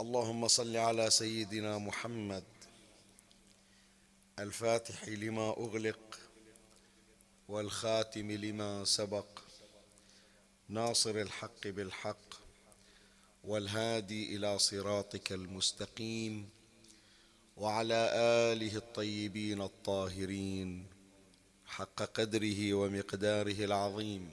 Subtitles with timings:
[0.00, 2.44] اللهم صل على سيدنا محمد.
[4.38, 6.18] الفاتح لما أغلق
[7.48, 9.26] والخاتم لما سبق.
[10.68, 12.34] ناصر الحق بالحق
[13.44, 16.48] والهادي إلى صراطك المستقيم
[17.56, 18.10] وعلى
[18.52, 20.86] آله الطيبين الطاهرين
[21.66, 24.30] حق قدره ومقداره العظيم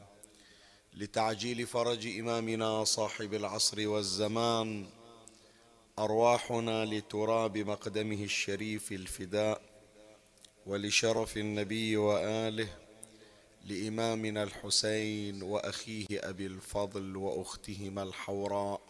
[0.94, 4.97] لتعجيل فرج إمامنا صاحب العصر والزمان
[6.00, 9.62] أرواحنا لتراب مقدمه الشريف الفداء
[10.66, 12.68] ولشرف النبي وآله
[13.66, 18.82] لإمامنا الحسين وأخيه أبي الفضل وأختهما الحوراء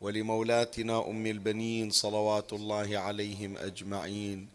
[0.00, 4.48] ولمولاتنا أم البنين صلوات الله عليهم أجمعين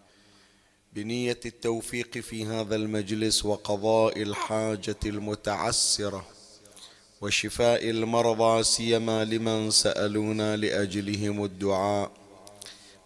[0.93, 6.27] بنية التوفيق في هذا المجلس وقضاء الحاجة المتعسرة
[7.21, 12.11] وشفاء المرضى سيما لمن سألونا لأجلهم الدعاء.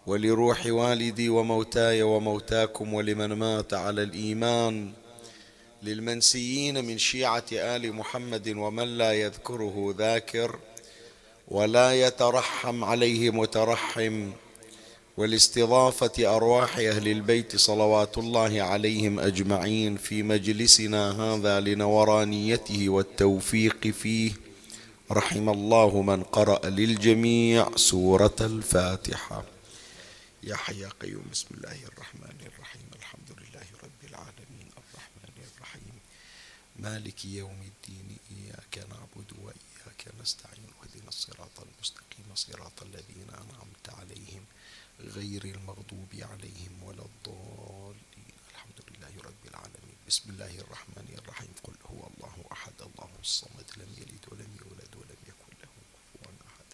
[0.06, 4.92] ولروح والدي وموتاي وموتاكم ولمن مات على الإيمان.
[5.82, 10.58] للمنسيين من شيعة آل محمد ومن لا يذكره ذاكر.
[11.48, 14.30] ولا يترحم عليه مترحم.
[15.16, 24.32] ولاستضافه أرواح أهل البيت صلوات الله عليهم أجمعين في مجلسنا هذا لنورانيته والتوفيق فيه.
[25.10, 29.44] رحم الله من قرأ للجميع سورة الفاتحة.
[30.42, 32.88] يا حي يا قيوم بسم الله الرحمن الرحيم.
[32.96, 34.68] الحمد لله رب العالمين.
[34.78, 35.94] الرحمن الرحيم.
[36.78, 37.63] مالك يوم
[45.16, 48.34] غير المغضوب عليهم ولا الضالين.
[48.50, 49.96] الحمد لله رب العالمين.
[50.08, 51.52] بسم الله الرحمن الرحيم.
[51.64, 52.72] قل هو الله أحد.
[52.80, 56.64] الله الصمد لم يلد ولم يولد ولم يكن له كفوا أحد.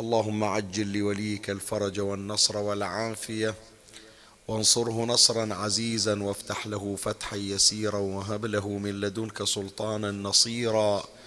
[0.00, 3.54] اللهم عجل لوليك الفرج والنصر والعافية.
[4.48, 11.17] وانصره نصرا عزيزا وافتح له فتحا يسيرا وهب له من لدنك سلطانا نصيرا.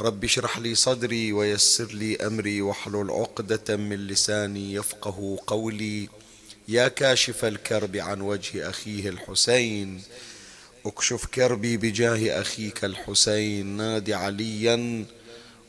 [0.00, 6.08] رب اشرح لي صدري ويسر لي أمري واحلل عقدة من لساني يفقه قولي.
[6.68, 10.00] يا كاشف الكرب عن وجه أخيه الحسين.
[10.86, 13.66] اكشف كربي بجاه أخيك الحسين.
[13.66, 15.04] نادي عليا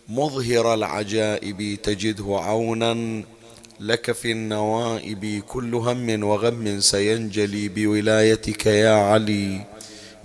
[0.10, 3.24] مظهر العجائب تجده عونا.
[3.80, 9.66] لك في النوائب كل هم وغم سينجلي بولايتك يا علي.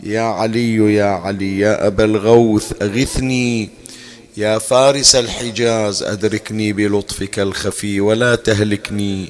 [0.03, 3.80] يا علي يا علي يا أبا الغوث أغثني.
[4.37, 9.29] يا فارس الحجاز أدركني بلطفك الخفي ولا تهلكني.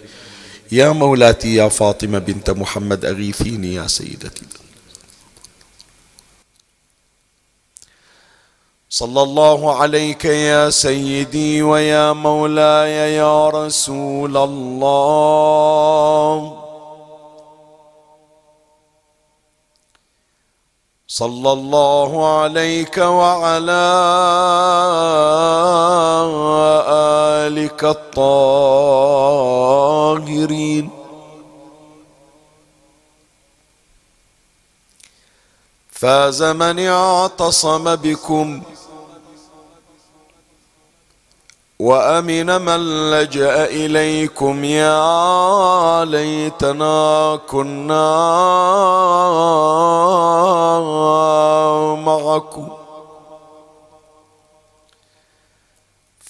[0.73, 4.47] يا مولاتي يا فاطمة بنت محمد أغيثيني يا سيدتي.
[8.91, 15.81] صلى الله عليك يا سيدي ويا مولاي يا رسول الله.
[21.11, 23.87] صلى الله عليك وعلى
[27.47, 28.71] آلك الطاهرين.
[35.91, 38.63] فاز من اعتصم بكم
[41.81, 48.11] وأمن من لجأ إليكم يا ليتنا كنا
[51.95, 52.69] معكم.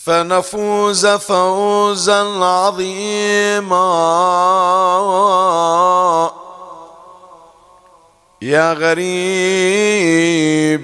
[0.05, 3.91] فنفوز فوزا عظيما.
[8.43, 9.11] يا غريب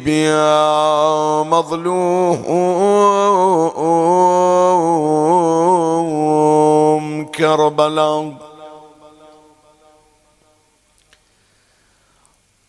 [0.09, 2.37] يا مظلوم
[7.35, 8.33] كربلاء.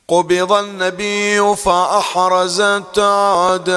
[0.10, 3.68] قبض النبي فأحرزت أعداؤه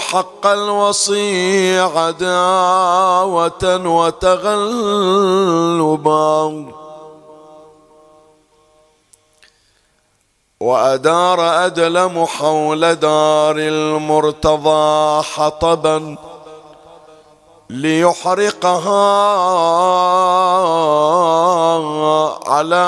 [0.00, 4.76] حق الوصي عداوة وتغلبا.
[10.66, 16.16] وأدار أدلم حول دار المرتضى حطبا
[17.70, 19.06] ليحرقها
[22.46, 22.86] على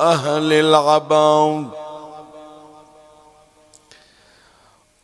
[0.00, 1.68] أهل العباد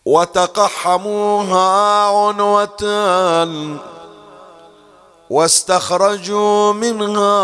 [0.05, 1.69] وتقحموها
[2.07, 2.83] عنوة
[5.31, 7.41] واستخرجوا منها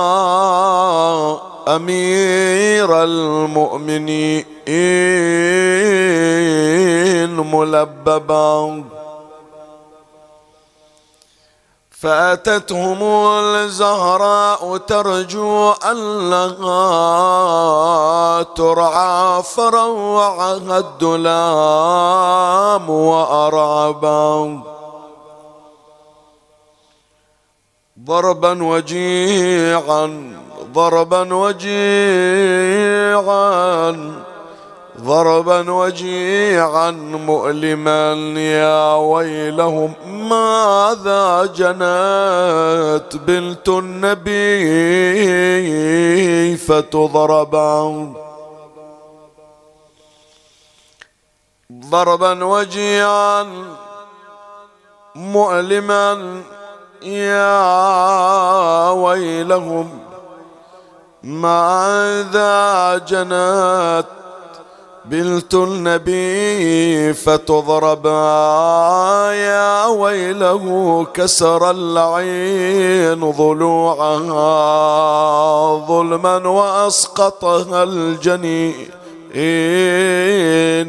[1.68, 4.46] أمير المؤمنين
[7.30, 8.84] ملببا.
[11.90, 16.72] فأتتهم الزهراء ترجو أنها
[18.42, 21.70] ترعى فروعها الدلام
[22.90, 24.60] وأرعبا.
[28.04, 30.45] ضربا وجيعا
[30.76, 31.76] ضربا وجيعا
[35.00, 36.90] ضربا وجيعا
[37.30, 44.36] مؤلما يا ويلهم ماذا جنت بنت النبي
[46.56, 48.12] فتضربا.
[51.72, 53.46] ضربا وجيعا
[55.14, 56.42] مؤلما
[57.02, 60.05] يا ويلهم
[61.26, 64.04] ماذا جنت
[65.04, 68.06] بلت النبي فتضرب
[69.34, 74.46] يا ويله كسر العين ضلوعها
[75.88, 78.88] ظلما وأسقطها الجنين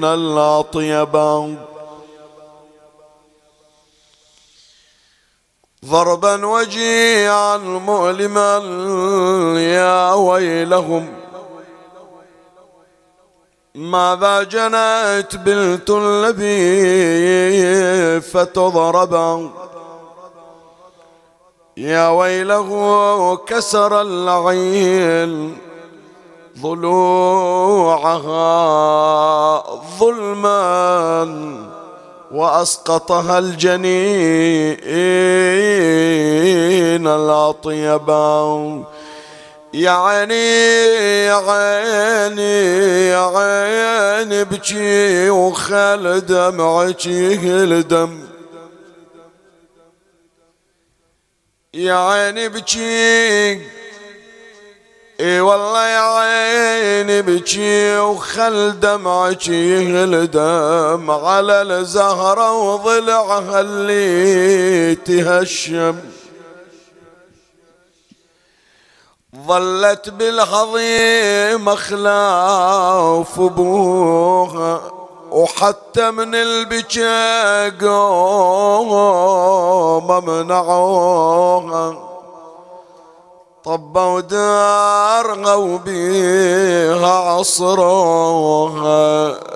[0.06, 1.56] الأطيبا
[5.88, 8.58] ضربا وجيعا مؤلما
[9.60, 11.14] يا ويلهم.
[13.76, 16.52] ماذا جنت بنت النبي
[18.22, 19.50] فتضرب.
[21.78, 22.70] يا ويله
[23.36, 25.58] كسر اللعين
[26.62, 28.34] ضلوعها
[30.00, 31.77] ظلما.
[32.32, 33.88] وأسقطها الجنين
[37.08, 38.84] الاطيبا
[39.74, 40.66] يا عيني
[41.26, 48.20] يا عيني يا عيني بكي وخل دمعك الدم
[51.74, 53.77] يا عيني بكي
[55.20, 65.96] إي والله يا عيني بكي وخل دمعك الدم على الزهرة وضلعها اللي تهشم.
[69.48, 74.82] ظلت بالهضيم خلاف أبوها
[75.32, 78.90] وحتى من البكاء قوم
[80.26, 82.07] منعوها
[83.68, 88.88] طبوا دارها وبيها عصروها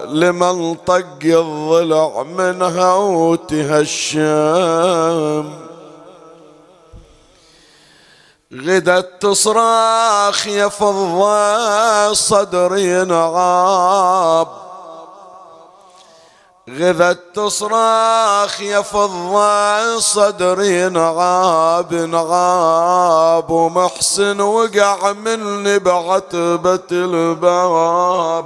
[0.06, 4.22] لمن طق الضلع منها وتهشم.
[8.54, 14.61] غدت تصراخ يا فضة صدري نعاب
[16.80, 28.46] غذت تصراخ يا فضة صدري نعاب نعاب ومحسن وقع مني بعتبة الباب.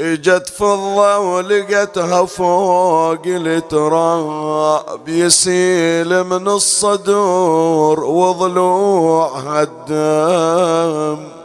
[0.00, 5.08] إجت فضة ولقتها فوق التراب.
[5.08, 11.43] يسيل من الصدور وضلوعها الدم.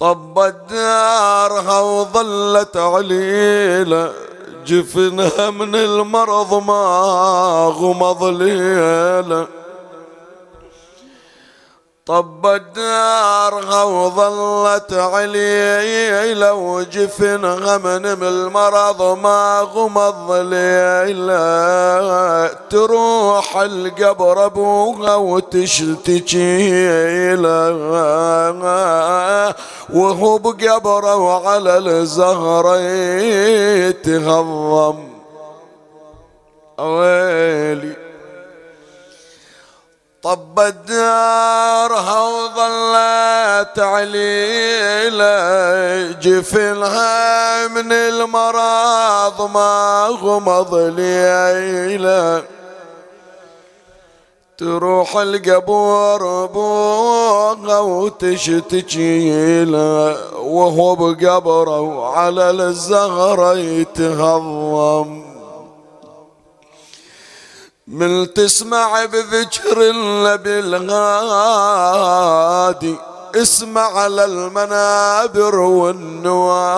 [0.00, 4.12] طبت دارها وظلت عليله
[4.66, 9.46] جفنها من المرض ما غمض ليله
[12.10, 21.40] طبت دارها وظلت علي لو جفنها من المرض ما غمض ليلة
[22.70, 26.70] تروح القبر أبوها وتشتكي
[29.94, 32.76] وهو بقبره وعلى الزهرة
[33.86, 35.08] يتهضم
[36.78, 38.09] ويلي
[40.22, 45.32] طبت دارها وظلت عليلة
[46.12, 52.42] جفنها من المرض ما غمض ليلة
[54.58, 65.29] تروح القبور ابوها وتشتكي له وهو بقبره وعلى الزهرة يتهضم.
[67.90, 72.06] من تسمع بذكر النبي الغادي
[73.34, 76.70] اسمع على المنابر والنوادي.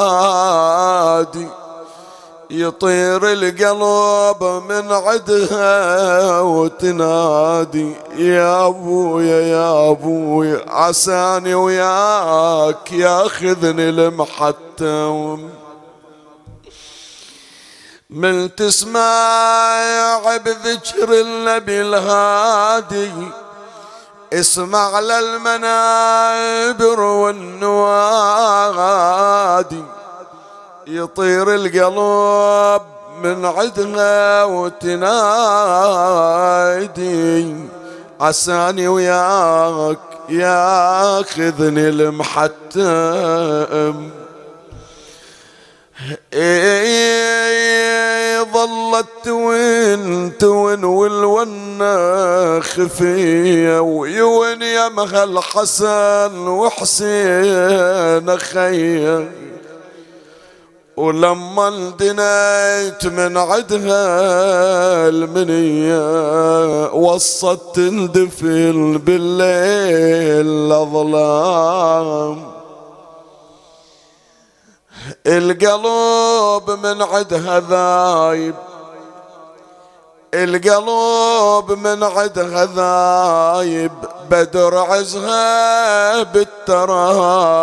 [2.51, 15.49] يطير القلب من عدها وتنادي يا أبويا يا أبويا عساني وياك ياخذني المحتم
[18.13, 23.13] من تسمع بذكر النبي الهادي.
[24.33, 27.85] اسمع للمنابر والنوادي.
[30.87, 32.83] يطير القلب
[33.23, 35.03] من عدنا وتنادي.
[38.21, 42.83] عساني وياك ياخذني المحتم.
[48.53, 59.31] ظلت توين توين والونا خفية ويوين يا مهل حسن وحسين خيه
[60.97, 64.09] ولما اندنيت من عدها
[65.09, 72.62] المنية وصت تندفل بالليل الظلام.
[75.27, 78.55] القلب من عدها ذايب.
[80.35, 83.93] القلب من عدها ذايب
[84.31, 87.63] بدر عزها بالترايب.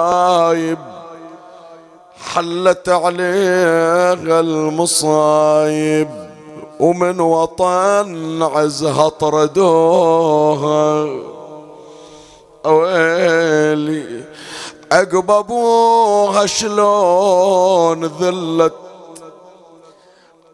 [2.34, 6.10] حلت عليها المصايب
[6.80, 11.10] ومن وطن عزها طردوها.
[12.66, 14.24] ويلي
[14.92, 18.74] عقب ابوها شلون ذلت؟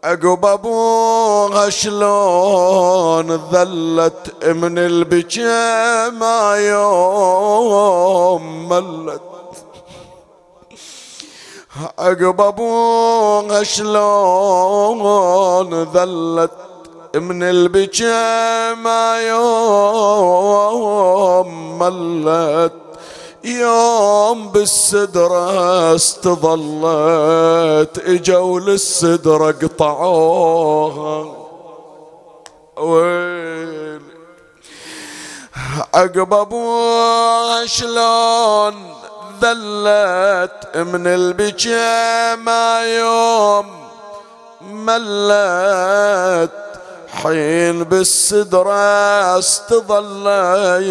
[0.04, 9.20] عقب ابوها شلون ذلت؟ من البكاء ما يوم ملت.
[11.98, 16.50] عقب ابوها شلون ذلت؟
[17.14, 20.18] من البكاء ما يوم
[21.78, 22.85] ملت.
[23.46, 31.32] يوم بالسدرة استظلت إجوا للسدرة قطعوها.
[32.76, 34.02] ويل
[35.94, 38.74] عقب ابوها شلون
[39.42, 43.66] ذلت من البكاء ما يوم
[44.70, 46.50] ملت.
[47.08, 50.86] حين بالسدرة استظليت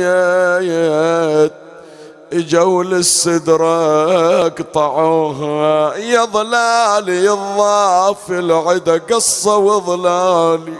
[2.35, 10.77] اجوا للسدرة قطعوها يا ظلالي الضاف العدا قصة وظلالي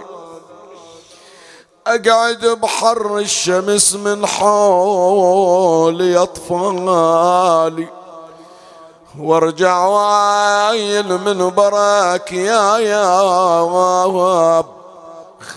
[1.86, 7.88] أقعد بحر الشمس من حولي أطفالي.
[9.18, 13.20] وارجع وايل من براك يا يا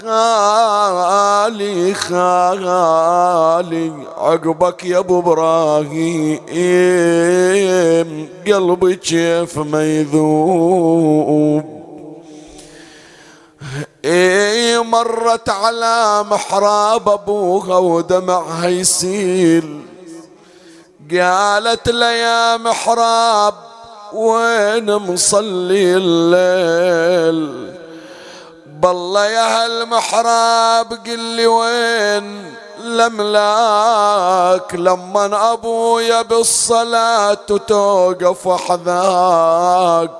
[0.01, 3.91] خالي خالي.
[4.17, 6.49] عقبك يا أبو إبراهيم
[8.47, 11.63] قلبي كيف ما يذوب
[14.05, 19.81] إي مرت على محراب أبوها ودمعها يسيل
[21.11, 23.53] قالت له يا محراب
[24.13, 27.79] وين مصلي الليل؟
[28.79, 37.33] بالله يا هالمحراب قل لي وين لملاك لما أبويا بالصلاة
[37.67, 40.11] توقف حذاك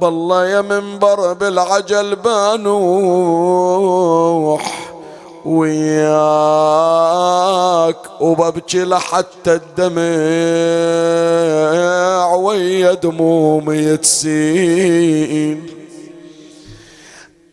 [0.00, 3.38] بالله يا منبر بالعجل بانوح
[5.44, 6.10] وياك
[8.20, 9.98] وببكي لحتى الدمع
[12.34, 15.77] ويا دمومي تسيل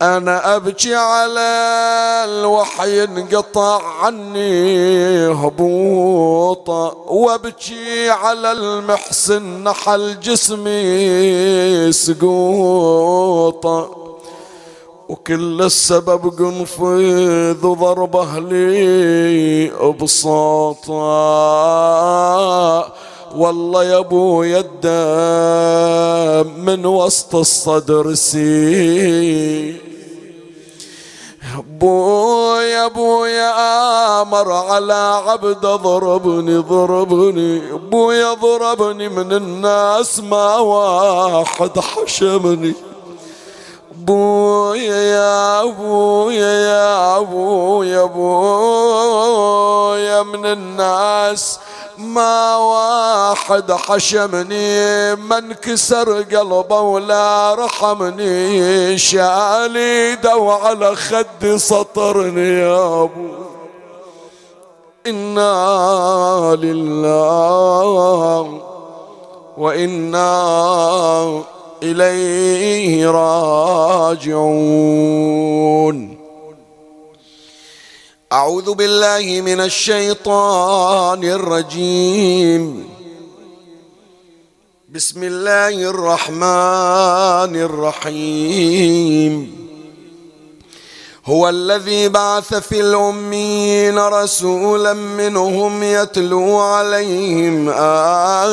[0.05, 1.49] أنا أبكي على
[2.29, 13.89] الوحي انقطع عني هبوطة وأبكي على المحسن نحل جسمي سقوطة.
[15.09, 19.67] وكل السبب قنفذ وضرب أهلي
[20.01, 20.95] بساطة
[23.35, 29.94] والله يا ابويا الدم من وسط الصدر سي.
[31.63, 33.51] بويا بويا
[34.21, 42.73] آمر على عبد ضربني ضربني بويا ضربني من الناس ما واحد حشمني.
[43.95, 49.43] بويا يا ابويا يا ابويا ابويا
[50.23, 51.59] من الناس
[51.97, 58.97] ما واحد حشمني من كسر قلبه ولا رحمني.
[58.97, 63.27] شالي دو على خدي سطرني يا أبو.
[65.07, 68.61] إنا لله
[69.57, 71.43] وإنا
[71.83, 74.35] إليه راجعون.
[78.35, 82.83] أعوذ بالله من الشيطان الرجيم.
[84.91, 89.33] بسم الله الرحمن الرحيم.
[91.25, 97.69] هو الذي بعث في الأمين رسولا منهم يتلو عليهم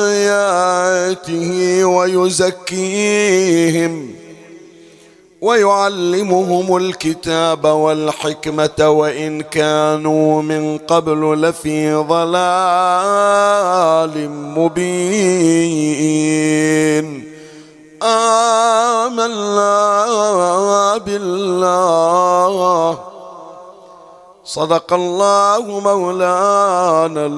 [0.07, 3.43] آياته ويزكيهم.
[5.43, 12.29] ويعلمهم الكتاب والحكمة وإن كانوا من قبل لفي ضلال
[14.55, 16.23] مبين.
[18.03, 19.27] آمنا
[20.97, 22.99] بالله.
[24.45, 27.31] صدق الله مولانا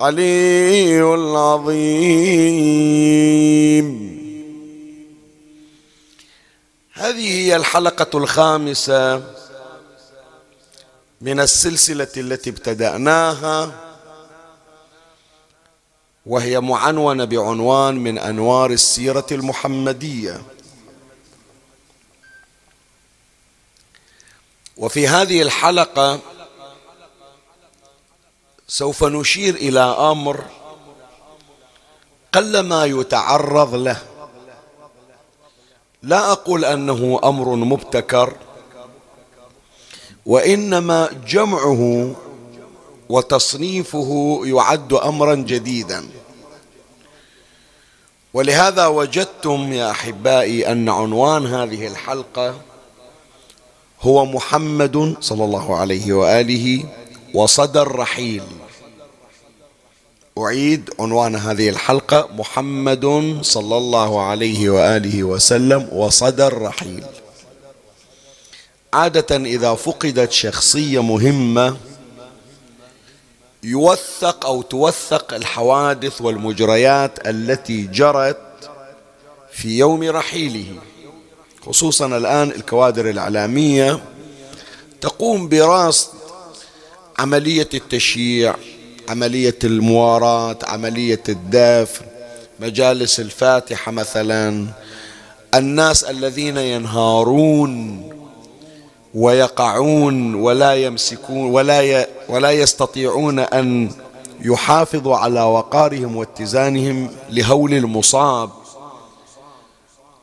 [0.00, 1.74] العلي العظيم.
[6.96, 9.22] هذه هي الحلقة الخامسة
[11.20, 13.72] من السلسلة التي ابتدأناها
[16.26, 20.42] وهي معنونة بعنوان من أنوار السيرة المحمدية.
[24.76, 26.20] وفي هذه الحلقة
[28.68, 30.44] سوف نشير إلى أمر
[32.32, 34.13] قلما يتعرض له.
[36.04, 38.32] لا أقول أنه أمر مبتكر
[40.26, 42.12] وإنما جمعه
[43.08, 46.04] وتصنيفه يعد امرا جديدا.
[48.34, 52.54] ولهذا وجدتم يا أحبائي أن عنوان هذه الحلقة
[54.00, 56.84] هو محمد صلى الله عليه وآله
[57.34, 58.42] وصدى الرحيل.
[60.38, 63.04] أعيد عنوان هذه الحلقة محمد
[63.42, 67.04] صلى الله عليه وآله وسلم وصدى الرحيل.
[68.94, 71.76] عادة إذا فقدت شخصية مهمة
[73.62, 78.70] يوثق أو توثق الحوادث والمجريات التي جرت
[79.52, 80.78] في يوم رحيله.
[81.66, 84.04] خصوصا الآن الكوادر الإعلامية
[85.00, 86.08] تقوم برصد
[87.18, 88.54] عملية التشييع
[89.08, 92.04] عملية المواراه عملية الدفن.
[92.60, 94.66] مجالس الفاتحة مثلا.
[95.54, 98.02] الناس الذين ينهارون
[99.14, 103.90] ويقعون ولا يمسكون ولا ولا يستطيعون أن
[104.40, 108.50] يحافظوا على وقارهم واتزانهم لهول المصاب.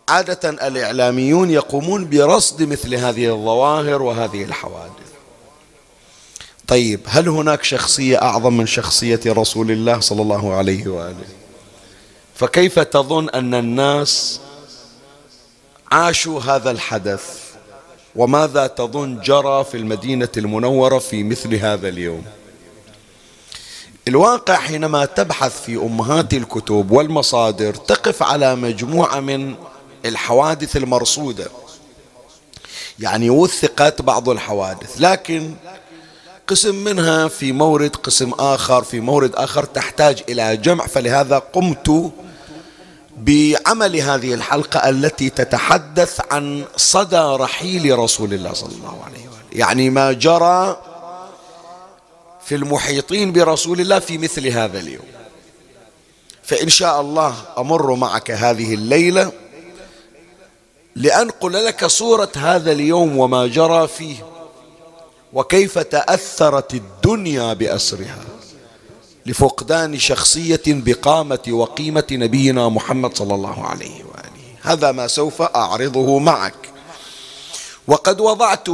[0.09, 5.10] عادة الإعلاميون يقومون برصد مثل هذه الظواهر وهذه الحوادث.
[6.71, 11.25] طيب هل هناك شخصية أعظم من شخصية رسول الله صلى الله عليه وآله؟
[12.35, 14.39] فكيف تظن أن الناس
[15.91, 17.23] عاشوا هذا الحدث؟
[18.15, 22.23] وماذا تظن جرى في المدينة المنورة في مثل هذا اليوم؟
[24.07, 29.55] الواقع حينما تبحث في أمهات الكتب والمصادر تقف على مجموعة من
[30.05, 31.47] الحوادث المرصودة.
[32.99, 35.53] يعني وثقت بعض الحوادث لكن
[36.47, 40.87] قسم منها في مورد قسم آخر في مورد آخر تحتاج إلى جمع.
[40.87, 42.11] فلهذا قمت
[43.17, 49.41] بعمل هذه الحلقة التي تتحدث عن صدى رحيل رسول الله صلى الله عليه وآله.
[49.51, 50.81] يعني ما جرى
[52.45, 55.05] في المحيطين برسول الله في مثل هذا اليوم.
[56.43, 59.31] فإن شاء الله أمر معك هذه الليلة
[60.95, 64.15] لأنقل لك صورة هذا اليوم وما جرى فيه.
[65.33, 68.23] وكيف تأثرت الدنيا بأسرها
[69.25, 74.55] لفقدان شخصية بقامة وقيمة نبينا محمد صلى الله عليه وآله.
[74.61, 76.69] هذا ما سوف أعرضه معك.
[77.87, 78.69] وقد وضعت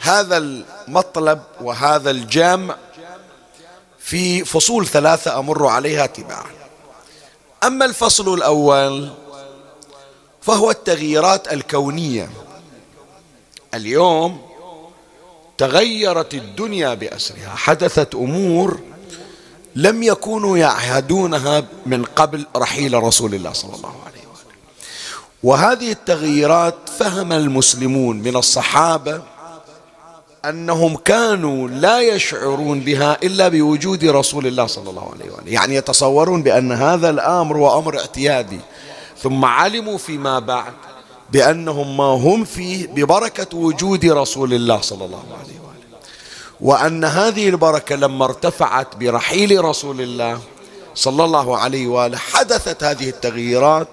[0.00, 2.76] هذا المطلب وهذا الجامع
[3.98, 6.50] في فصول ثلاثة أمر عليها تباعا
[7.64, 9.12] أما الفصل الأول
[10.42, 12.30] فهو التغييرات الكونية.
[13.74, 14.45] اليوم
[15.58, 18.80] تغيرت الدنيا بأسرها حدثت أمور
[19.76, 24.56] لم يكونوا يعهدونها من قبل رحيل رسول الله صلى الله عليه وسلم.
[25.42, 29.22] وهذه التغييرات فهم المسلمون من الصحابة
[30.44, 36.42] أنهم كانوا لا يشعرون بها إلا بوجود رسول الله صلى الله عليه وآله يعني يتصورون
[36.42, 38.60] بأن هذا الأمر هو أمر اعتيادي
[39.22, 40.72] ثم علموا فيما بعد.
[41.30, 45.98] بأنهم ما هم فيه ببركة وجود رسول الله صلى الله عليه وآله.
[46.60, 50.40] وأن هذه البركة لما ارتفعت برحيل رسول الله
[50.94, 53.88] صلى الله عليه وآله حدثت هذه التغييرات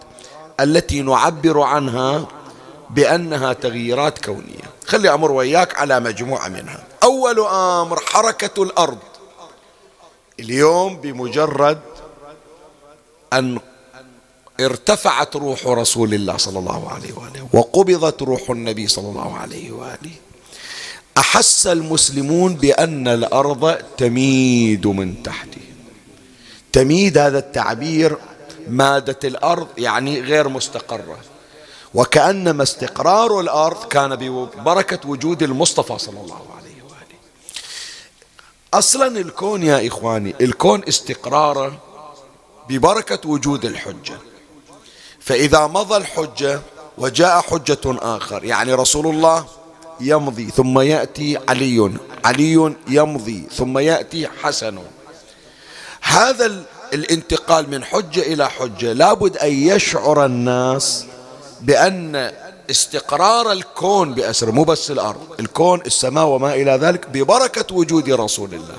[0.60, 2.28] التي نعبر عنها
[2.90, 4.74] بأنها تغييرات كونية.
[4.88, 6.84] خلي أمر وياك على مجموعة منها.
[7.04, 8.98] أول أمر حركة الأرض.
[10.40, 11.80] اليوم بمجرد
[13.34, 13.60] أن
[14.60, 20.12] ارتفعت روح رسول الله صلى الله عليه وآله وقبضت روح النبي صلى الله عليه وآله.
[21.18, 25.62] أحس المسلمون بأن الأرض تميد من تحته
[26.72, 28.18] تميد هذا التعبير
[28.68, 31.18] مادة الأرض يعني غير مستقرة.
[31.94, 37.20] وكأنما استقرار الأرض كان ببركة وجود المصطفى صلى الله عليه وآله.
[38.74, 41.78] أصلا الكون يا إخواني الكون استقراره
[42.70, 44.18] ببركة وجود الحجة.
[45.26, 46.62] فإذا مضى الحجة
[46.98, 49.46] وجاء حجة آخر يعني رسول الله
[50.00, 51.92] يمضي ثم يأتي علي
[52.26, 54.80] علي يمضي ثم يأتي حسن.
[56.02, 61.06] هذا الانتقال من حجة إلى حجة لابد أن يشعر الناس
[61.62, 62.32] بأن
[62.70, 68.78] استقرار الكون بأسر مو بس الأرض الكون السماء وما إلى ذلك ببركة وجود رسول الله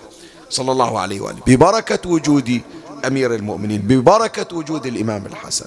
[0.50, 2.60] صلى الله عليه وآله ببركة وجود
[3.06, 5.66] أمير المؤمنين ببركة وجود الإمام الحسن.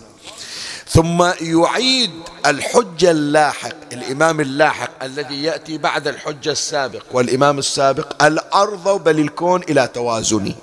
[0.89, 2.11] ثم يعيد
[2.45, 9.87] الحجة اللاحق الإمام اللاحق الذي يأتي بعد الحجة السابق والإمام السابق الأرض بل الكون إلى
[9.87, 10.55] توازنه.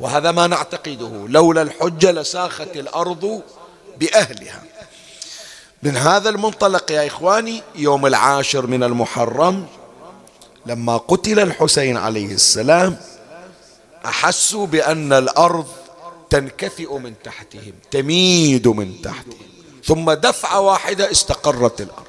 [0.00, 3.42] وهذا ما نعتقده لولا الحجة لساخت الأرض
[4.00, 4.62] بأهلها.
[5.82, 9.66] من هذا المنطلق يا إخواني يوم العاشر من المحرم
[10.66, 12.96] لما قتل الحسين عليه السلام
[14.04, 15.66] أحسوا بأن الأرض
[16.30, 19.51] تنكفئ من تحتهم تميد من تحتهم.
[19.84, 22.06] ثم دفعة واحدة استقرت الأرض.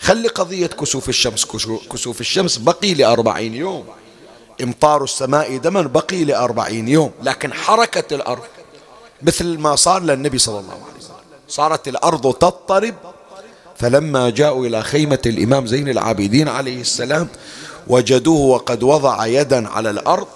[0.00, 1.46] خلي قضية كسوف الشمس
[1.92, 3.84] كسوف الشمس بقي لأربعين يوم.
[4.62, 7.10] إمطار السماء دما بقي لأربعين يوم.
[7.22, 8.42] لكن حركة الأرض
[9.22, 11.16] مثل ما صار للنبي صلى الله عليه وسلم.
[11.48, 12.94] صارت الأرض تضطرب.
[13.78, 17.28] فلما جاءوا إلى خيمة الإمام زين العابدين عليه السلام
[17.86, 20.26] وجدوه وقد وضع يدا على الأرض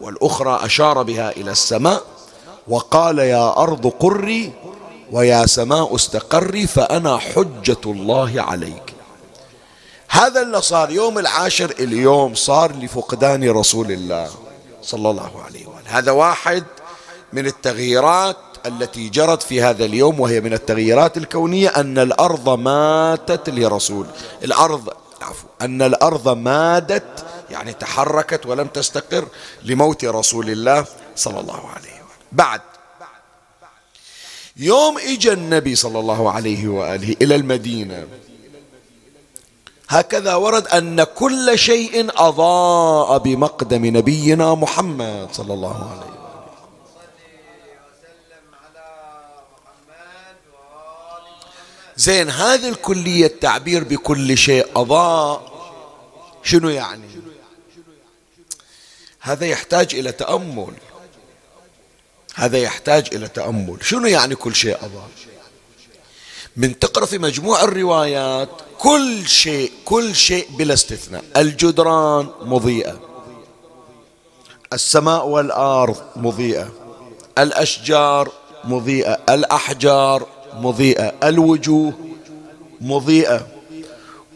[0.00, 2.02] والأخرى أشار بها إلى السماء
[2.68, 4.52] وقال يا أرض قري
[5.12, 8.94] ويا سماء استقري فأنا حجة الله عليك.
[10.08, 14.30] هذا اللي صار يوم العاشر اليوم صار لفقدان رسول الله
[14.82, 15.98] صلى الله عليه وآله.
[15.98, 16.64] هذا واحد
[17.32, 18.36] من التغييرات
[18.66, 24.06] التي جرت في هذا اليوم وهي من التغييرات الكونية أن الأرض ماتت لرسول.
[24.44, 24.88] الأرض
[25.22, 29.26] عفو أن الأرض مادت يعني تحركت ولم تستقر
[29.62, 30.84] لموت رسول الله
[31.16, 32.60] صلى الله عليه وسلم بعد
[34.56, 38.06] يوم اجى النبي صلى الله عليه وآله إلى المدينة.
[39.88, 46.14] هكذا ورد أن كل شيء أضاء بمقدم نبينا محمد صلى الله عليه وسلم
[51.96, 55.54] زين هذه الكلية التعبير بكل شيء أضاء.
[56.42, 57.08] شنو يعني؟
[59.20, 60.74] هذا يحتاج إلى تأمل.
[62.34, 63.76] هذا يحتاج إلى تأمل.
[63.82, 65.08] شنو يعني كل شيء أضاء
[66.56, 71.24] من تقرأ في مجموع الروايات كل شيء كل شيء بلا استثناء.
[71.36, 73.00] الجدران مضيئة.
[74.72, 76.72] السماء والأرض مضيئة.
[77.38, 78.32] الأشجار
[78.64, 79.18] مضيئة.
[79.28, 81.14] الأحجار مضيئة.
[81.22, 81.92] الوجوه
[82.80, 83.46] مضيئة.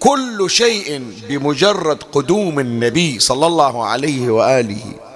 [0.01, 5.08] كل شيء بمجرد قدوم النبي صلى الله عليه وآله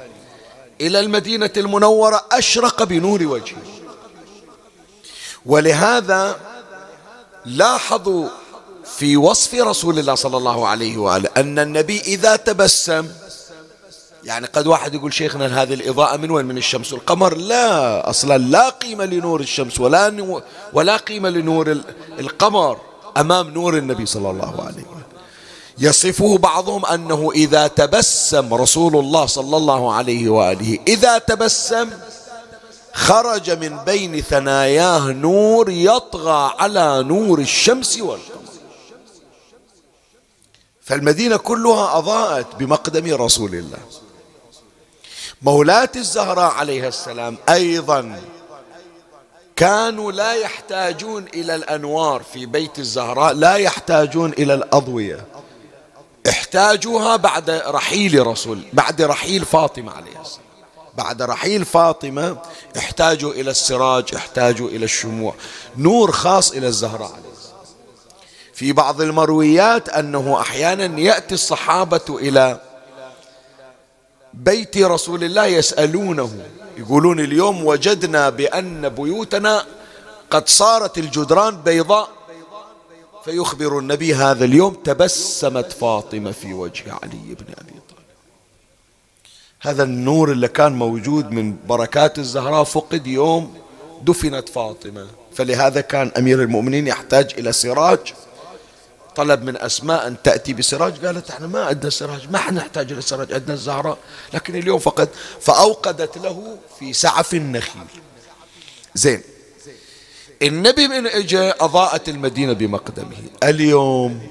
[0.82, 3.62] إلى المدينة المنورة أشرق بنور وجهه.
[5.46, 6.36] ولهذا
[7.46, 8.28] لاحظوا
[8.98, 13.08] في وصف رسول الله صلى الله عليه وآله أن النبي إذا تبسم
[14.24, 16.92] يعني قد واحد يقول شيخنا هذه الإضاءة من وين؟ من الشمس.
[16.92, 20.34] والقمر لا أصلا لا قيمة لنور الشمس ولا
[20.72, 21.78] ولا قيمة لنور
[22.18, 22.80] القمر
[23.16, 25.01] أمام نور النبي صلى الله عليه وسلم
[25.78, 31.90] يصفه بعضهم أنه إذا تبسم رسول الله صلى الله عليه وآله إذا تبسم
[32.94, 38.42] خرج من بين ثناياه نور يطغى على نور الشمس والقمر.
[40.82, 43.78] فالمدينة كلها أضاءت بمقدم رسول الله.
[45.42, 48.20] مولاة الزهراء عليها السلام أيضا
[49.56, 55.26] كانوا لا يحتاجون إلى الأنوار في بيت الزهراء لا يحتاجون إلى الأضوية.
[56.28, 60.46] احتاجوها بعد رحيل رسول بعد رحيل فاطمة عليه السلام.
[60.96, 62.37] بعد رحيل فاطمة
[62.78, 65.35] احتاجوا إلى السراج احتاجوا إلى الشموع.
[65.76, 67.62] نور خاص إلى الزهراء عليه السلام.
[68.54, 72.61] في بعض المرويات أنه أحيانا يأتي الصحابة إلى
[74.35, 79.66] بيت رسول الله يسألونه يقولون اليوم وجدنا بأن بيوتنا
[80.30, 82.08] قد صارت الجدران بيضاء.
[83.24, 88.02] فيخبر النبي هذا اليوم تبسمت فاطمة في وجه علي بن أبي طالب.
[89.61, 93.58] هذا النور اللي كان موجود من بركات الزهراء فقد يوم
[94.02, 95.06] دفنت فاطمة.
[95.35, 98.14] فلهذا كان أمير المؤمنين يحتاج إلى سراج.
[99.16, 101.06] طلب من أسماء أن تأتي بسراج.
[101.06, 103.98] قالت إحنا ما عندنا سراج ما نحتاج إلى سراج عندنا الزهراء.
[104.35, 105.08] لكن اليوم فقط
[105.40, 107.82] فأوقدت له في سعف النخيل.
[108.94, 109.22] زين
[110.42, 113.16] النبي من اجى أضاءت المدينة بمقدمه.
[113.42, 114.26] اليوم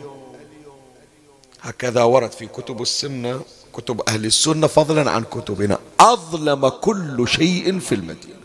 [1.62, 3.42] هكذا ورد في كتب السنة
[3.74, 5.80] كتب أهل السنة فضلا عن كتبنا.
[6.00, 8.42] أظلم كل شيء في المدينة.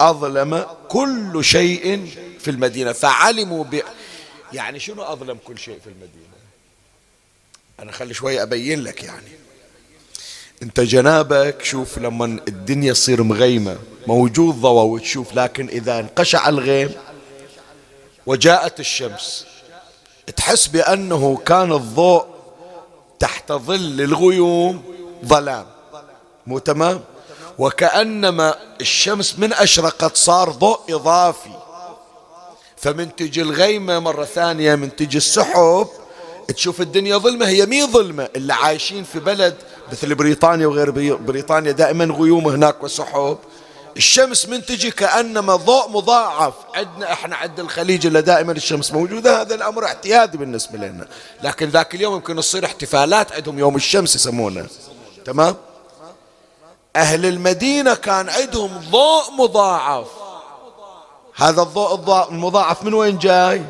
[0.00, 2.06] أظلم كل شيء
[2.38, 2.92] في المدينة.
[2.92, 3.82] فعلموا ب...
[4.52, 6.36] يعني شنو أظلم كل شيء في المدينة؟
[7.80, 9.45] أنا خلي شوي أبين لك يعني.
[10.62, 16.92] أنت جنابك شوف لما الدنيا تصير مغيمة موجود ضوء وتشوف لكن إذا انقشع الغيم
[18.26, 19.46] وجاءت الشمس
[20.36, 22.24] تحس بأنه كان الضوء
[23.18, 24.82] تحت ظل الغيوم
[25.24, 25.66] ظلام.
[26.46, 27.00] مو تمام؟
[27.58, 31.50] وكأنما الشمس من أشرقت صار ضوء إضافي.
[32.76, 35.88] فمن تجي الغيمة مرة ثانية من تجي السحب
[36.54, 38.28] تشوف الدنيا ظلمة هي مي ظلمة.
[38.36, 39.54] اللي عايشين في بلد
[39.92, 43.38] مثل بريطانيا وغير بريطانيا دائما غيوم هناك وسحب.
[43.96, 46.54] الشمس من تجي كأنما ضوء مضاعف.
[46.74, 51.06] عندنا إحنا عند الخليج اللي دائما الشمس موجودة هذا الأمر اعتيادي بالنسبة لنا.
[51.42, 54.66] لكن ذاك اليوم يمكن تصير احتفالات عندهم يوم الشمس يسمونه.
[55.24, 55.56] تمام؟
[56.96, 60.06] أهل المدينة كان عندهم ضوء مضاعف.
[61.34, 63.62] هذا الضوء المضاعف من وين جاي؟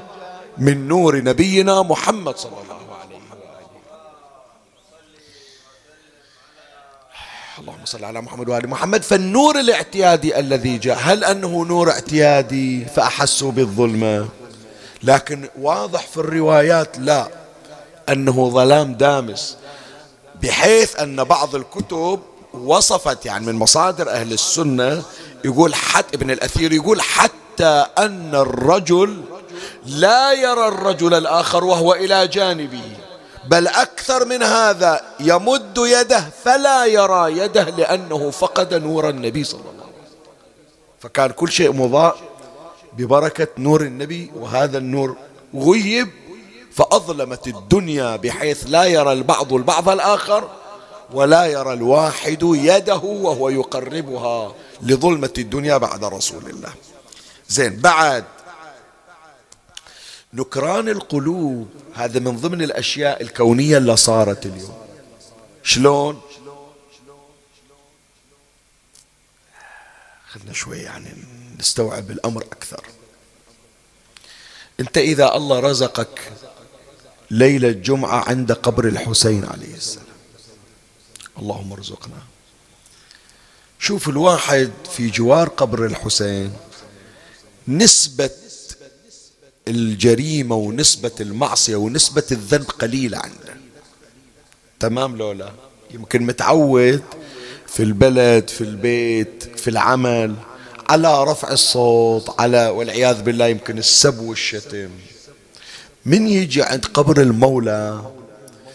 [0.59, 3.71] من نور نبينا محمد صلى الله عليه وآله.
[7.59, 9.03] اللهم صل على محمد وآل محمد.
[9.03, 14.29] فالنور الاعتيادي الذي جاء هل أنه نور اعتيادي فأحسوا بالظلمة
[15.03, 17.29] لكن واضح في الروايات لا.
[18.09, 19.57] أنه ظلام دامس
[20.43, 22.21] بحيث أن بعض الكتب
[22.55, 25.03] وصفت يعني من مصادر أهل السنة
[25.45, 29.23] يقول حتى ابن الأثير يقول حتى أن الرجل
[29.87, 32.97] لا يرى الرجل الآخر وهو إلى جانبه.
[33.49, 39.71] بل أكثر من هذا يمد يده فلا يرى يده لأنه فقد نور النبي صلى الله
[39.71, 40.17] عليه وسلم.
[41.01, 42.17] فكان كل شيء مضاء
[42.93, 45.17] ببركة نور النبي وهذا النور
[45.55, 46.09] غيب
[46.73, 50.49] فأظلمت الدنيا بحيث لا يرى البعض البعض الآخر
[51.13, 56.73] ولا يرى الواحد يده وهو يقربها لظلمة الدنيا بعد رسول الله.
[57.49, 58.25] زين بعد
[60.33, 64.87] نكران القلوب هذا من ضمن الأشياء الكونية اللي صارت اليوم.
[65.63, 66.21] شلون؟
[70.29, 71.15] خلنا شوي يعني
[71.59, 72.85] نستوعب الأمر أكثر.
[74.81, 76.33] أنت إذا الله رزقك
[77.31, 80.07] ليلة جمعة عند قبر الحسين عليه السلام.
[81.39, 82.23] اللهم ارزقنا.
[83.79, 86.53] شوف الواحد في جوار قبر الحسين
[87.69, 88.31] نسبة
[89.69, 93.57] الجريمة ونسبة المعصية ونسبة الذنب قليلة عنده
[94.81, 95.53] تمام لولا؟
[95.91, 97.03] يمكن متعود
[97.67, 100.35] في البلد في البيت في العمل
[100.89, 104.91] على رفع الصوت على والعياذ بالله يمكن السب والشتم.
[106.07, 108.11] من يجي عند قبر المولى؟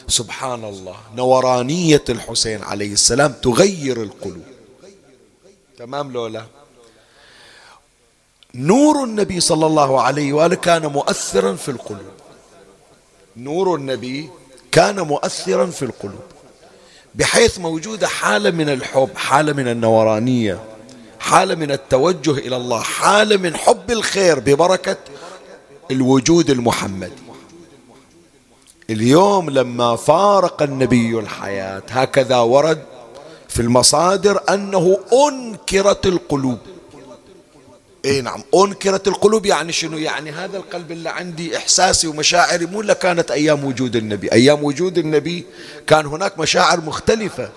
[0.08, 4.44] سبحان الله نورانية الحسين عليه السلام تغير القلوب.
[5.78, 6.46] تمام لولا؟
[8.56, 12.12] نور النبي صلى الله عليه وآله كان مؤثرا في القلوب.
[13.38, 14.30] نور النبي
[14.72, 16.22] كان مؤثرا في القلوب.
[17.16, 20.60] بحيث موجودة حالة من الحب حالة من النورانية
[21.20, 24.98] حالة من التوجه إلى الله حالة من حب الخير ببركة
[25.92, 27.22] الوجود المحمدي.
[28.90, 32.84] اليوم لما فارق النبي الحياة هكذا ورد
[33.48, 34.98] في المصادر أنه
[35.30, 36.58] أنكرت القلوب.
[38.06, 38.44] اي نعم.
[38.56, 43.66] أنكرت القلوب يعني شنو؟ يعني هذا القلب اللي عندي إحساسي ومشاعري مو إلا كانت أيام
[43.66, 44.32] وجود النبي.
[44.32, 45.46] أيام وجود النبي
[45.88, 47.50] كان هناك مشاعر مختلفة.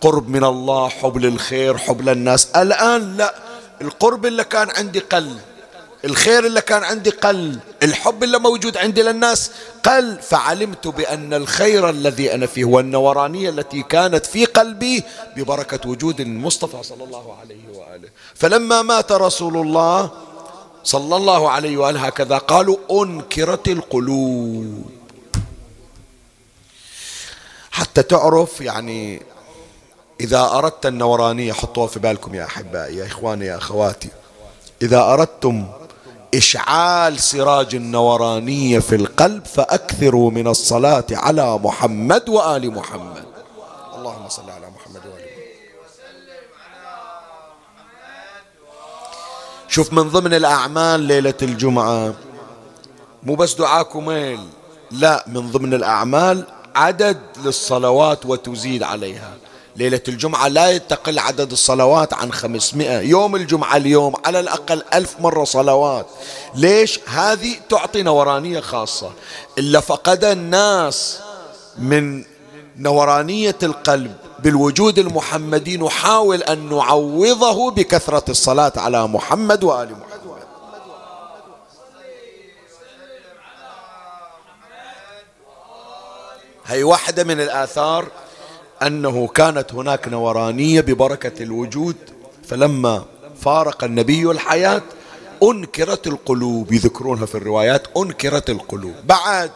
[0.00, 2.48] قرب من الله حب للخير حب للناس.
[2.56, 3.34] الآن لا.
[3.80, 5.36] القرب اللي كان عندي قل.
[6.04, 7.58] الخير اللي كان عندي قل.
[7.82, 9.50] الحب اللي موجود عندي للناس
[9.84, 10.18] قل.
[10.22, 15.02] فعلمت بأن الخير الذي أنا فيه والنورانية التي كانت في قلبي
[15.36, 17.91] ببركة وجود المصطفى صلى الله عليه وآله.
[18.42, 20.10] فلما مات رسول الله
[20.84, 24.90] صلى الله عليه وآله هكذا قالوا أنكرت القلوب.
[27.70, 29.22] حتى تعرف يعني
[30.20, 34.08] إذا أردت النورانية حطوها في بالكم يا أحبائي يا إخواني يا أخواتي.
[34.82, 35.66] إذا أردتم
[36.34, 43.24] إشعال سراج النورانية في القلب فأكثروا من الصلاة على محمد وآل محمد.
[43.94, 45.32] اللهم صل على محمد وآل محمد
[49.72, 52.14] شوف من ضمن الأعمال ليلة الجمعة
[53.22, 54.40] مو بس دعاء كميل
[54.90, 59.34] لا من ضمن الأعمال عدد للصلوات وتزيد عليها.
[59.76, 63.00] ليلة الجمعة لا تقل عدد الصلوات عن خمسمائة.
[63.00, 66.06] يوم الجمعة اليوم على الأقل ألف مرة صلوات.
[66.54, 69.12] ليش؟ هذه تعطي نورانية خاصة.
[69.58, 71.18] إلا فقد الناس
[71.78, 72.24] من
[72.78, 80.12] نورانية القلب بالوجود المحمدي نحاول أن نعوضه بكثرة الصلاة على محمد وآل محمد.
[86.66, 88.06] هي واحدة من الآثار
[88.82, 91.96] أنه كانت هناك نورانية ببركة الوجود
[92.48, 93.04] فلما
[93.40, 94.82] فارق النبي الحياة
[95.42, 96.72] أنكرت القلوب.
[96.72, 98.94] يذكرونها في الروايات أنكرت القلوب.
[99.04, 99.50] بعد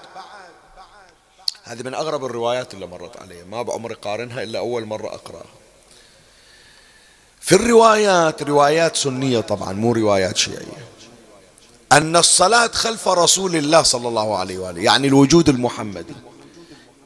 [1.66, 3.44] هذه من أغرب الروايات اللي مرت علي.
[3.50, 5.44] ما بعمري قارنها إلا أول مرة أقرأها.
[7.40, 10.86] في الروايات روايات سنية طبعا مو روايات شيعية.
[11.92, 16.14] أن الصلاة خلف رسول الله صلى الله عليه وآله يعني الوجود المحمدي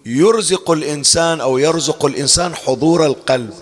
[0.06, 3.54] يرزق الإنسان أو يرزق الإنسان حضور القلب.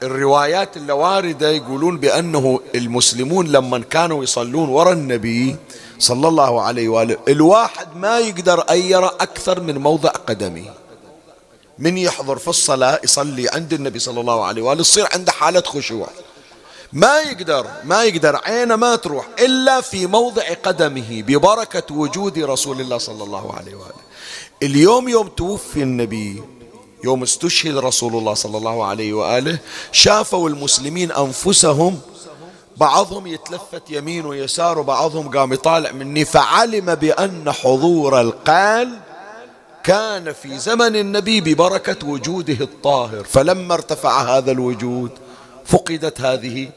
[0.00, 5.56] فالروايات اللي واردة يقولون بأنه المسلمون لما كانوا يصلون وراء النبي
[5.98, 7.16] صلى الله عليه وآله.
[7.28, 10.74] الواحد ما يقدر أن يرى أكثر من موضع قدمه.
[11.78, 16.08] من يحضر في الصلاة يصلي عند النبي صلى الله عليه وآله يصير عنده حالة خشوع.
[16.92, 22.98] ما يقدر ما يقدر عينه ما تروح إلا في موضع قدمه ببركة وجود رسول الله
[22.98, 24.06] صلى الله عليه وآله.
[24.62, 26.42] اليوم يوم توفي النبي
[27.04, 29.58] يوم استشهد رسول الله صلى الله عليه وآله
[29.92, 32.00] شافوا المسلمين أنفسهم
[32.76, 39.00] بعضهم يتلفت يمين ويسار وبعضهم قام يطالع مني فعلم بأن حضور القلب
[39.84, 43.24] كان في زمن النبي ببركة وجوده الطاهر.
[43.24, 45.10] فلما ارتفع هذا الوجود
[45.64, 46.68] فقدت هذه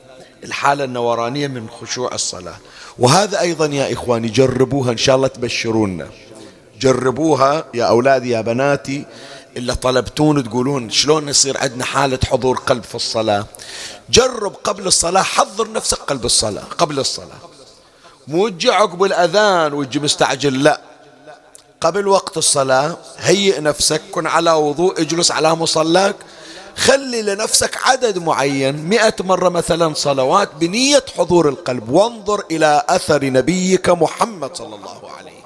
[0.43, 2.55] الحالة النورانية من خشوع الصلاة.
[2.99, 6.07] وهذا أيضا يا إخواني جربوها إن شاء الله تبشرونا
[6.79, 9.05] جربوها يا أولادي يا بناتي.
[9.57, 13.45] إلا طلبتون تقولون شلون يصير عندنا حالة حضور قلب في الصلاة؟
[14.09, 17.37] جرب قبل الصلاة حضر نفسك قلب الصلاة قبل الصلاة.
[18.27, 20.81] مو تجي عقب الأذان وتجي مستعجل لا.
[21.81, 26.15] قبل وقت الصلاة هيئ نفسك كن على وضوء اجلس على مصلاك.
[26.77, 31.89] خلي لنفسك عدد معين مئة مرة مثلا صلوات بنية حضور القلب.
[31.89, 35.38] وانظر إلى أثر نبيك محمد صلى الله عليه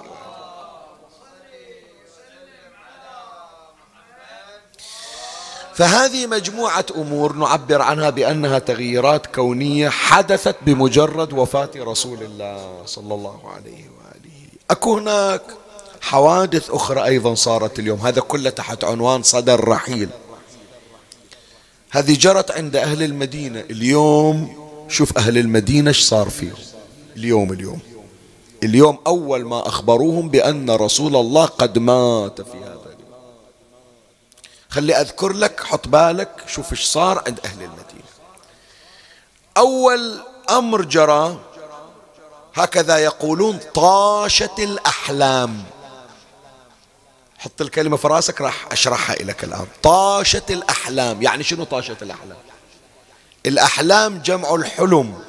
[5.75, 13.39] فهذه مجموعة أمور نعبر عنها بأنها تغييرات كونية حدثت بمجرد وفاة رسول الله صلى الله
[13.45, 14.47] عليه وآله.
[14.71, 15.41] أكو هناك
[16.01, 17.99] حوادث أخرى أيضا صارت اليوم.
[17.99, 20.09] هذا كله تحت عنوان صدى الرحيل
[21.91, 23.59] هذه جرت عند أهل المدينة.
[23.59, 24.55] اليوم
[24.89, 26.55] شوف أهل المدينة إيش صار فيهم.
[27.15, 27.79] اليوم اليوم.
[28.63, 32.72] اليوم أول ما أخبروهم بأن رسول الله قد مات في هذا
[34.73, 38.03] خلي أذكر لك حط بالك شوف إيش صار عند أهل المدينة.
[39.57, 41.39] أول أمر جرى
[42.53, 45.63] هكذا يقولون طاشت الأحلام.
[47.37, 49.67] حط الكلمة في رأسك راح أشرحها لك الآن.
[49.83, 51.21] طاشت الأحلام.
[51.21, 52.37] يعني شنو طاشت الأحلام؟
[53.45, 55.19] الأحلام جمع الحلم.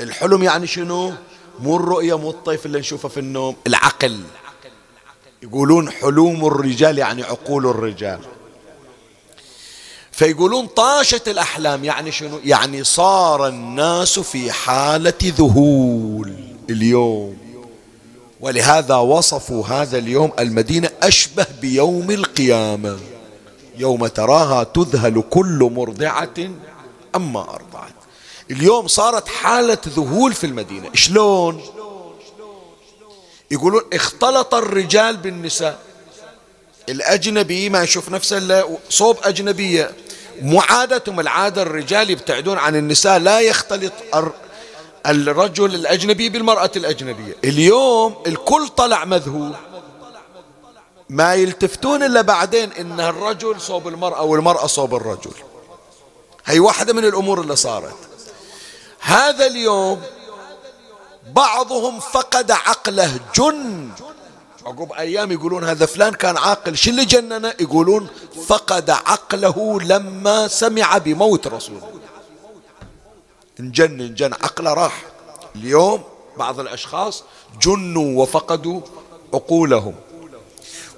[0.00, 1.12] الحلم يعني شنو؟
[1.58, 4.22] مو الرؤية مو الطيف اللي نشوفه في النوم العقل.
[5.42, 8.20] يقولون حلوم الرجال يعني عقول الرجال.
[10.16, 16.34] فيقولون طاشت الأحلام يعني شنو؟ يعني صار الناس في حالة ذهول
[16.70, 17.36] اليوم.
[18.40, 22.98] ولهذا وصفوا هذا اليوم المدينة أشبه بيوم القيامة.
[23.76, 26.34] يوم تراها تذهل كل مرضعة
[27.16, 27.94] أما أرضعت.
[28.50, 30.90] اليوم صارت حالة ذهول في المدينة.
[30.94, 31.60] شلون؟
[33.50, 35.78] يقولون اختلط الرجال بالنساء.
[36.88, 39.90] الأجنبي ما يشوف نفسه إلا صوب أجنبية.
[40.42, 43.92] مو عادتهم العادة الرجال يبتعدون عن النساء لا يختلط
[45.06, 47.36] الرجل الأجنبي بالمرأة الأجنبية.
[47.44, 49.52] اليوم الكل طلع مذهول.
[51.08, 55.34] ما يلتفتون إلا بعدين إن الرجل صوب المرأة والمرأة صوب الرجل.
[56.44, 57.96] هي واحدة من الأمور اللي صارت.
[59.00, 60.02] هذا اليوم
[61.32, 63.90] بعضهم فقد عقله جن.
[64.66, 66.76] عقب أيام يقولون هذا فلان كان عاقل.
[66.76, 68.08] شو اللي جننه؟ يقولون
[68.46, 71.88] فقد عقله لما سمع بموت رسول الله
[73.60, 75.02] انجن انجن عقله راح.
[75.56, 76.02] اليوم
[76.36, 77.24] بعض الأشخاص
[77.62, 78.80] جنوا وفقدوا
[79.34, 79.94] عقولهم.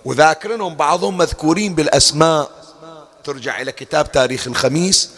[0.04, 2.50] وذاكرنهم بعضهم مذكورين بالأسماء.
[3.24, 5.10] ترجع إلى كتاب تاريخ الخميس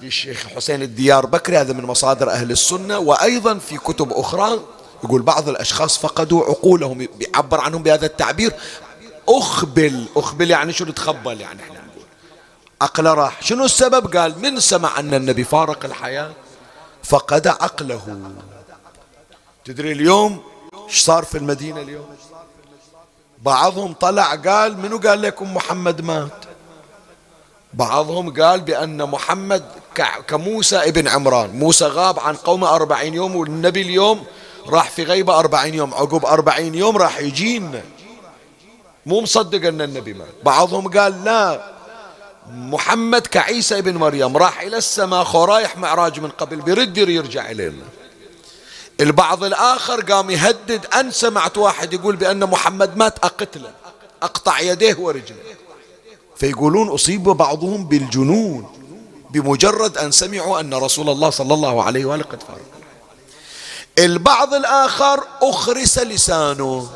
[0.00, 1.58] للشيخ حسين الديار بكري.
[1.58, 2.98] هذا من مصادر أهل السنة.
[2.98, 4.60] وأيضا في كتب أخرى
[5.04, 8.52] يقول بعض الأشخاص فقدوا عقولهم بيعبر عنهم بهذا التعبير.
[9.28, 12.06] أخبل أخبل يعني شو تخبل يعني إحنا نقول.
[12.82, 13.42] عقله راح.
[13.42, 16.32] شنو السبب؟ قال من سمع أن النبي فارق الحياة
[17.04, 18.18] فقد عقله.
[19.64, 20.42] تدري اليوم
[20.88, 22.06] إيش صار في المدينة اليوم؟
[23.42, 26.44] بعضهم طلع قال منو قال لكم محمد مات؟
[27.74, 29.64] بعضهم قال بأن محمد
[30.26, 31.50] كموسى ابن عمران.
[31.50, 34.24] موسى غاب عن قومه أربعين يوم والنبي اليوم
[34.68, 37.82] راح في غيبة أربعين يوم عقب أربعين يوم راح يجينا
[39.06, 40.28] مو مصدق أن النبي مات.
[40.44, 41.72] بعضهم قال لا
[42.50, 47.84] محمد كعيسى ابن مريم راح إلى السماء خرايح معراج من قبل بيرد يرجع إلينا.
[49.00, 53.70] البعض الآخر قام يهدد أن سمعت واحد يقول بأن محمد مات أقتله.
[54.22, 55.36] أقطع يديه ورجله.
[56.36, 58.72] فيقولون أصيب بعضهم بالجنون
[59.30, 62.73] بمجرد أن سمعوا أن رسول الله صلى الله عليه وآله قد فارق.
[63.98, 66.90] البعض الآخر أخرس لسانه.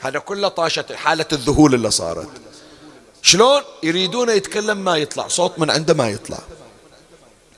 [0.00, 2.28] هذا كله طاشت حالة الذهول اللي صارت.
[3.22, 6.38] شلون؟ يريدون يتكلم ما يطلع صوت من عنده ما يطلع.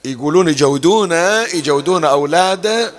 [0.05, 2.93] يقولون يجودونه يجودون أولاده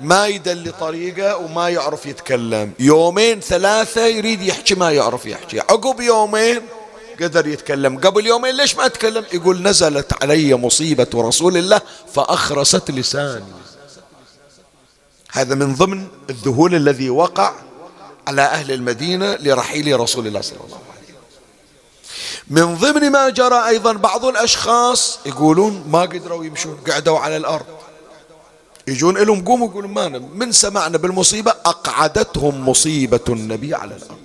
[0.00, 2.72] ما يدل طريقة وما يعرف يتكلم.
[2.78, 5.60] يومين ثلاثة يريد يحكي ما يعرف يحكي.
[5.60, 6.62] عقب يومين
[7.20, 7.98] قدر يتكلم.
[7.98, 11.80] قبل يومين ليش ما أتكلم يقول نزلت علي مصيبة رسول الله
[12.14, 13.57] فأخرست لساني.
[15.38, 17.52] هذا من ضمن الذهول الذي وقع
[18.26, 21.18] على أهل المدينة لرحيل رسول الله صلى الله عليه وسلم.
[22.50, 27.66] من ضمن ما جرى أيضا بعض الأشخاص يقولون ما قدروا يمشون قعدوا على الأرض.
[28.86, 34.18] يجون لهم قوموا يقولون ما من سمعنا بالمصيبة أقعدتهم مصيبة النبي على الأرض.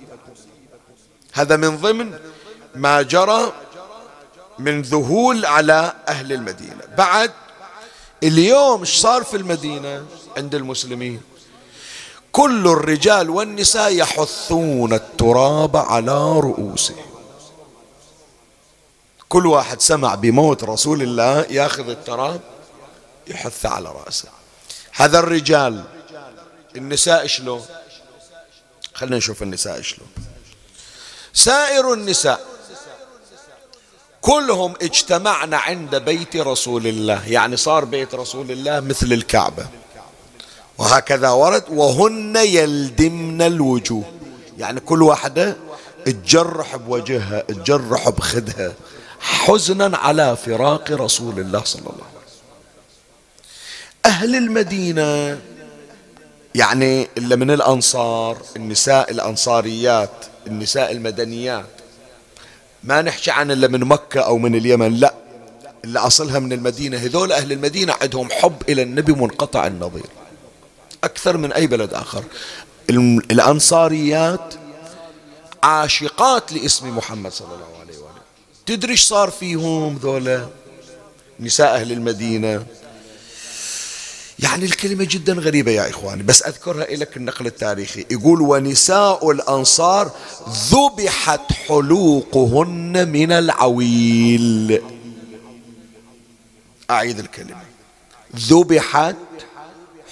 [1.32, 2.18] هذا من ضمن
[2.74, 3.52] ما جرى
[4.58, 6.82] من ذهول على أهل المدينة.
[6.98, 7.30] بعد
[8.22, 10.04] اليوم إيش صار في المدينة؟
[10.36, 11.20] عند المسلمين.
[12.32, 17.06] كل الرجال والنساء يحثون التراب على رؤوسهم.
[19.28, 22.40] كل واحد سمع بموت رسول الله ياخذ التراب
[23.26, 24.28] يحث على رأسه.
[24.92, 25.84] هذا الرجال
[26.76, 27.62] النساء شلون؟
[28.94, 30.08] خلينا نشوف النساء شلون.
[31.32, 32.40] سائر النساء
[34.20, 37.28] كلهم اجتمعنا عند بيت رسول الله.
[37.28, 39.66] يعني صار بيت رسول الله مثل الكعبة.
[40.78, 44.04] وهكذا ورد وهن يلدمن الوجوه.
[44.58, 45.56] يعني كل واحدة
[46.04, 48.72] تجرح بوجهها تجرح بخدها
[49.20, 52.44] حزنا على فراق رسول الله صلى الله عليه وسلم.
[54.06, 55.40] أهل المدينة
[56.54, 60.10] يعني إلا من الأنصار النساء الأنصاريات
[60.46, 61.66] النساء المدنيات.
[62.84, 65.14] ما نحكي عن إلا من مكة أو من اليمن لا.
[65.84, 70.06] اللي أصلها من المدينة هذول أهل المدينة عندهم حب إلى النبي منقطع النظير.
[71.04, 72.24] أكثر من أي بلد آخر.
[73.30, 74.54] الأنصاريات
[75.62, 78.22] عاشقات لاسم محمد صلى الله عليه وآله.
[78.66, 80.48] تدري إيش صار فيهم ذولا؟
[81.40, 82.66] نساء أهل المدينة.
[84.38, 88.06] يعني الكلمة جدا غريبة يا إخواني بس أذكرها لك النقل التاريخي.
[88.10, 90.10] يقول ونساء الأنصار
[90.48, 94.82] ذبحت حلوقهن من العويل.
[96.90, 97.62] أعيد الكلمة.
[98.36, 99.16] ذبحت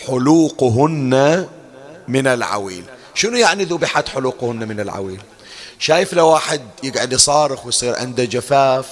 [0.06, 1.46] حلوقهن
[2.08, 2.84] من العويل.
[3.14, 5.22] شنو يعني ذبحت حلوقهن من العويل؟
[5.78, 8.86] شايف لو واحد يقعد يصارخ ويصير عنده جفاف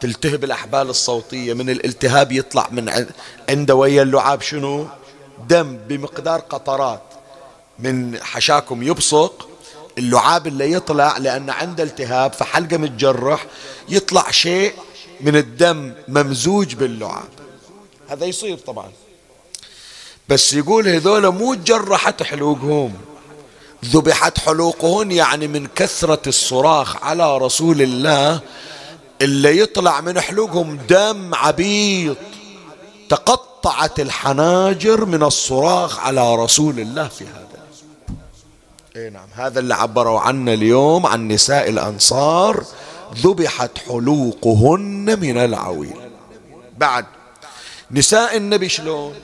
[0.00, 3.06] تلتهب الأحبال الصوتية من الالتهاب يطلع من
[3.48, 4.86] عنده ويا اللعاب شنو؟
[5.48, 7.02] دم بمقدار قطرات.
[7.78, 9.48] من حشاكم يبصق
[9.98, 13.46] اللعاب اللي يطلع لأن عنده التهاب فحلقة متجرح
[13.88, 14.72] يطلع شيء
[15.20, 17.28] من الدم ممزوج باللعاب.
[18.08, 18.92] هذا يصير طبعا.
[20.28, 22.94] بس يقول هذول مو جرحت حلوقهم.
[23.84, 28.40] ذبحت حلوقهن يعني من كثرة الصراخ على رسول الله
[29.22, 32.16] اللي يطلع من حلوقهم دم عبيط.
[33.08, 37.62] تقطع تقطعت الحناجر من الصراخ على رسول الله في هذا.
[38.96, 42.64] اي نعم هذا اللي عبروا عنه اليوم عن نساء الأنصار.
[43.14, 46.10] ذبحت حلوقهن من العويل.
[46.78, 47.04] بعد
[47.90, 49.14] نساء النبي شلون؟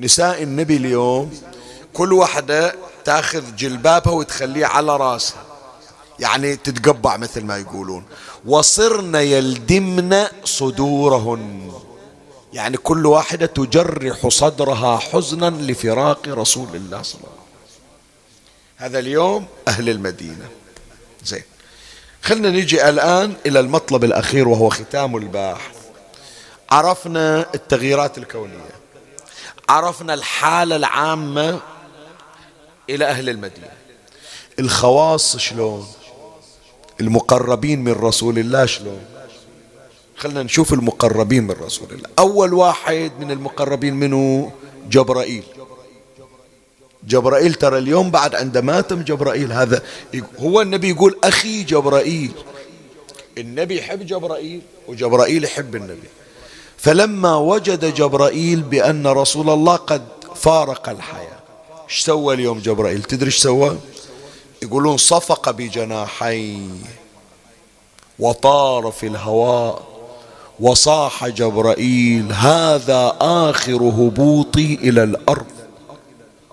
[0.00, 1.40] نساء النبي اليوم
[1.92, 2.74] كل واحدة
[3.04, 5.44] تاخذ جلبابها وتخليه على راسها.
[6.18, 8.04] يعني تتقبع مثل ما يقولون.
[8.46, 11.72] وصرن يلدمن صدورهن.
[12.52, 17.80] يعني كل واحدة تجرح صدرها حزنا لفراق رسول الله صلى الله عليه وسلم.
[18.76, 20.48] هذا اليوم أهل المدينة.
[21.24, 21.42] زين.
[22.22, 25.76] خلنا نجي الآن إلى المطلب الأخير وهو ختام الباحث.
[26.70, 28.69] عرفنا التغييرات الكونية.
[29.68, 31.60] عرفنا الحالة العامة
[32.90, 33.70] إلى أهل المدينة.
[34.58, 35.86] الخواص شلون؟
[37.00, 39.00] المقربين من رسول الله شلون؟
[40.16, 42.08] خلنا نشوف المقربين من رسول الله.
[42.18, 44.52] أول واحد من المقربين منه
[44.90, 45.42] جبرائيل.
[47.06, 49.82] جبرائيل ترى اليوم بعد عند ماتم جبرائيل هذا
[50.38, 52.32] هو النبي يقول أخي جبرائيل.
[53.38, 56.08] النبي يحب جبرائيل وجبرائيل يحب النبي.
[56.82, 60.02] فلما وجد جبرائيل بأن رسول الله قد
[60.34, 61.40] فارق الحياة
[61.88, 63.76] إيش سوى اليوم جبرائيل؟ تدري إيش سوى؟
[64.62, 66.68] يقولون صفق بجناحيه
[68.18, 69.82] وطار في الهواء
[70.60, 75.46] وصاح جبرائيل هذا آخر هبوطي إلى الأرض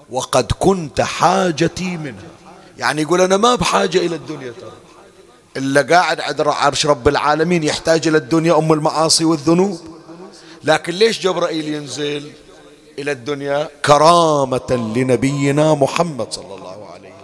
[0.10, 2.28] وقد كنت حاجتي منها.
[2.78, 4.72] يعني يقول أنا ما بحاجة إلى الدنيا ترى
[5.58, 9.97] إلا قاعد عند عرش رب العالمين يحتاج إلى الدنيا أم المعاصي والذنوب.
[10.68, 12.32] لكن ليش جبرائيل ينزل
[13.00, 17.18] إلى الدنيا كرامة لنبينا محمد صلى الله عليه وسلم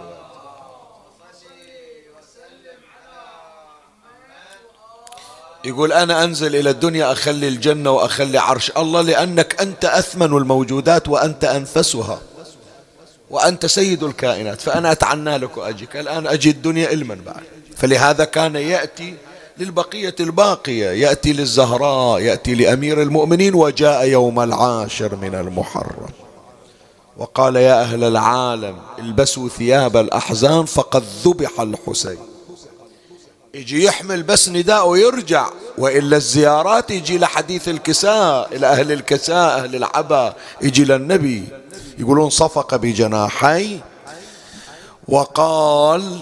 [5.64, 11.44] يقول أنا أنزل إلى الدنيا أخلي الجنة وأخلي عرش الله لأنك أنت أثمن الموجودات وأنت
[11.44, 12.20] أنفسها
[13.30, 14.60] وأنت سيد الكائنات.
[14.60, 15.96] فأنا أتعنى لك وأجيك.
[15.96, 17.42] الآن أجي الدنيا علما بعد.
[17.76, 19.14] فلهذا كان يأتي
[19.58, 20.90] للبقية الباقية.
[20.90, 26.08] يأتي للزهراء يأتي لأمير المؤمنين وجاء يوم العاشر من المحرم.
[27.16, 32.18] وقال يا أهل العالم البسوا ثياب الأحزان فقد ذبح الحسين.
[33.54, 35.46] يجي يحمل بس نداء ويرجع
[35.78, 41.44] وإلا الزيارات يجي لحديث الكساء إلى أهل الكساء أهل العبا يجي للنبي.
[41.98, 43.80] يقولون صفق بجناحي.
[45.08, 46.18] وقال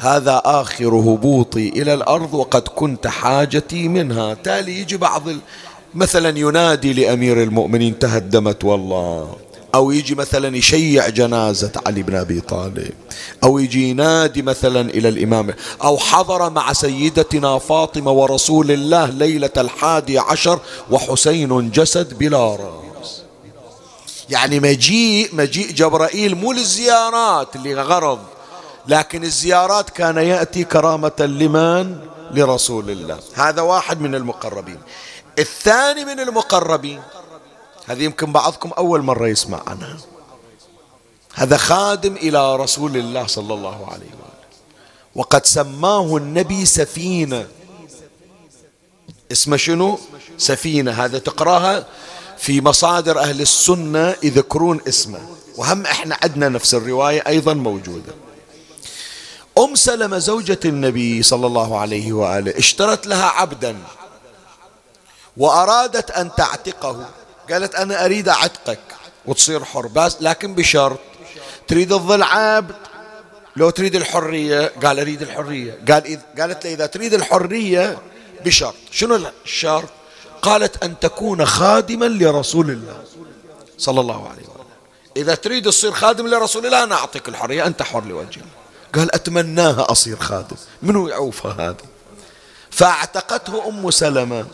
[0.00, 4.34] هذا آخر هبوطي إلى الأرض وقد كنت حاجتي منها.
[4.34, 5.22] تالي يجي بعض
[5.94, 9.36] مثلا ينادي لأمير المؤمنين تهدمت والله.
[9.74, 12.94] أو يجي مثلا يشيع جنازة علي بن أبي طالب.
[13.44, 15.54] أو يجي ينادي مثلا إلى الإمام.
[15.84, 23.22] أو حضر مع سيدتنا فاطمة ورسول الله ليلة الحادي عشر وحسين جسد بلا رأس.
[24.30, 28.18] يعني مجيء مجيء جبرائيل مو للزيارات اللي غرض.
[28.88, 31.98] لكن الزيارات كان يأتي كرامة لمن؟
[32.30, 33.20] لرسول الله.
[33.34, 34.78] هذا واحد من المقربين.
[35.38, 37.02] الثاني من المقربين.
[37.86, 39.96] هذه يمكن بعضكم أول مرة يسمع عنها
[41.34, 44.48] هذا خادم إلى رسول الله صلى الله عليه وآله.
[45.14, 47.46] وقد سماه النبي سفينة.
[49.32, 49.98] اسمه شنو؟
[50.38, 50.90] سفينة.
[50.90, 51.86] هذا تقراها
[52.38, 55.20] في مصادر أهل السنة يذكرون اسمه.
[55.56, 58.27] وهم إحنا عندنا نفس الرواية أيضا موجودة.
[59.58, 63.76] أم سلمة زوجة النبي صلى الله عليه وآله اشترت لها عبدا
[65.36, 67.06] وأرادت أن تعتقه.
[67.50, 68.80] قالت أنا أريد أعتقك
[69.26, 70.98] وتصير حر بس لكن بشرط
[71.68, 72.74] تريد تظل عبد
[73.56, 75.78] لو تريد الحرية قال أريد الحرية.
[75.90, 77.98] قال إذ قالت له إذا تريد الحرية
[78.44, 78.74] بشرط.
[78.90, 79.88] شنو الشرط؟
[80.42, 83.04] قالت أن تكون خادما لرسول الله
[83.78, 84.58] صلى الله عليه وسلم
[85.16, 88.57] إذا تريد تصير خادم لرسول الله أنا أعطيك الحرية أنت حر لوجه الله
[88.94, 90.56] قال أتمناها أصير خادم.
[90.82, 91.76] منو يعوفها هذه
[92.70, 94.46] فاعتقته أم سلمة.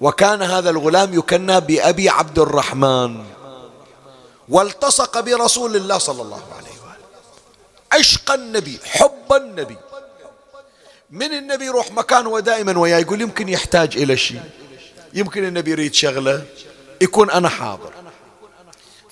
[0.00, 3.24] وكان هذا الغلام يكنى بأبي عبد الرحمن.
[4.48, 6.96] والتصق برسول الله صلى الله عليه وآله.
[7.92, 9.76] عشق النبي حب النبي.
[11.10, 14.42] من النبي يروح مكان ودائما وياه يقول يمكن يحتاج إلى شيء.
[15.14, 16.44] يمكن النبي يريد شغلة
[17.00, 17.92] يكون أنا حاضر.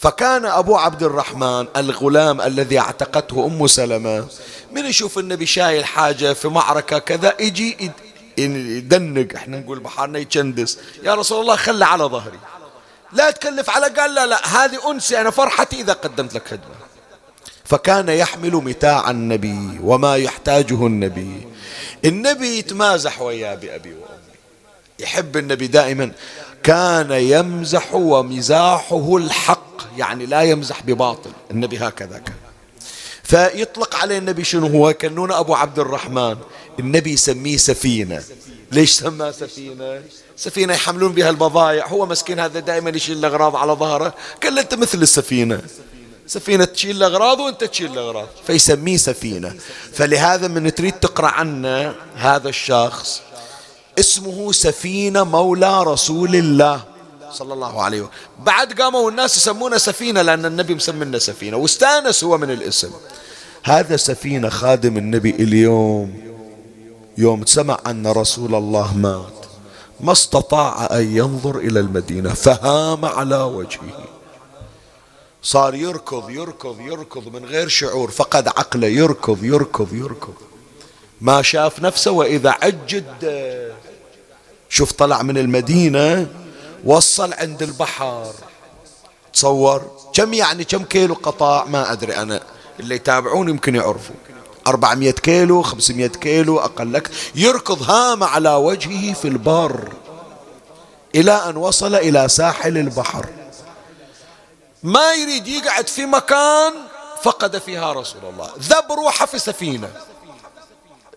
[0.00, 4.26] فكان أبو عبد الرحمن الغلام الذي اعتقته أم سلمة
[4.72, 7.90] من يشوف النبي شايل حاجة في معركة كذا يجي
[8.38, 12.38] يدنق إحنا نقول بحارنا يتشندس يا رسول الله خلى على ظهري.
[13.12, 16.80] لا تكلف على قال لا لا هذه أنسي أنا فرحتي إذا قدمت لك خدمة
[17.64, 21.48] فكان يحمل متاع النبي وما يحتاجه النبي.
[22.04, 24.36] النبي يتمازح وياه بأبي وأمي.
[24.98, 26.12] يحب النبي دائما.
[26.62, 31.30] كان يمزح ومزاحه الحق يعني لا يمزح بباطل.
[31.50, 32.34] النبي هكذا كان.
[33.22, 36.36] فيطلق عليه النبي شنو هو؟ كنون أبو عبد الرحمن.
[36.78, 38.22] النبي يسميه سفينة.
[38.72, 40.02] ليش سماه سفينة؟
[40.36, 41.86] سفينة يحملون بها البضائع.
[41.86, 44.14] هو مسكين هذا دائما يشيل الأغراض على ظهره.
[44.42, 45.60] قال أنت مثل السفينة.
[46.26, 48.28] سفينة تشيل الأغراض وأنت تشيل الأغراض.
[48.46, 49.54] فيسميه سفينة.
[49.92, 53.22] فلهذا من تريد تقرأ عنه هذا الشخص
[54.00, 56.84] اسمه سفينة مولى رسول الله
[57.32, 58.12] صلى الله عليه وسلم.
[58.38, 61.56] بعد قاموا الناس يسمونه سفينة لأن النبي مسمينا سفينة.
[61.56, 62.90] واستأنس هو من الاسم.
[63.62, 66.14] هذا سفينة خادم النبي اليوم.
[67.18, 69.46] يوم سمع أن رسول الله مات.
[70.00, 72.34] ما استطاع أن ينظر إلى المدينة.
[72.34, 74.04] فهام على وجهه.
[75.42, 78.10] صار يركض يركض يركض من غير شعور.
[78.10, 78.86] فقد عقله.
[78.86, 80.34] يركض يركض يركض.
[81.20, 83.04] ما شاف نفسه وإذا عجد
[84.70, 86.26] شوف طلع من المدينة
[86.84, 88.32] وصل عند البحر.
[89.32, 92.40] تصور كم يعني كم كيلو قطاع؟ ما أدري أنا.
[92.80, 94.14] اللي يتابعون يمكن يعرفوا.
[94.66, 97.10] 400 كيلو 500 كيلو أقل لك.
[97.34, 99.92] يركض هام على وجهه في البر
[101.14, 103.26] إلى أن وصل إلى ساحل البحر.
[104.82, 106.72] ما يريد يقعد في مكان
[107.22, 108.50] فقد فيها رسول الله.
[108.58, 109.90] ذب روحه في سفينة.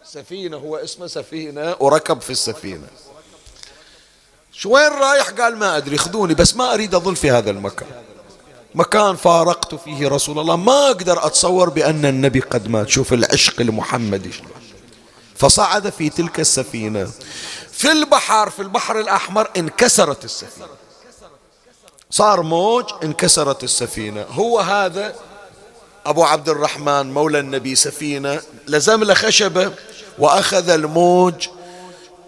[0.04, 2.88] سفينة هو اسمه سفينة وركب في السفينة.
[4.56, 7.88] شو وين رايح؟ قال ما أدري خذوني بس ما أريد أظل في هذا المكان.
[8.76, 10.56] مكان فارقت فيه رسول الله.
[10.56, 12.90] ما أقدر أتصور بأن النبي قد مات.
[12.90, 14.32] شوف العشق المحمدي.
[15.36, 17.12] فصعد في تلك السفينة.
[17.72, 20.68] في البحر في البحر الأحمر انكسرت السفينة.
[22.10, 24.26] صار موج انكسرت السفينة.
[24.30, 25.16] هو هذا
[26.06, 28.42] أبو عبد الرحمن مولى النبي سفينة.
[28.68, 29.72] لزم له خشبة
[30.20, 31.48] وأخذ الموج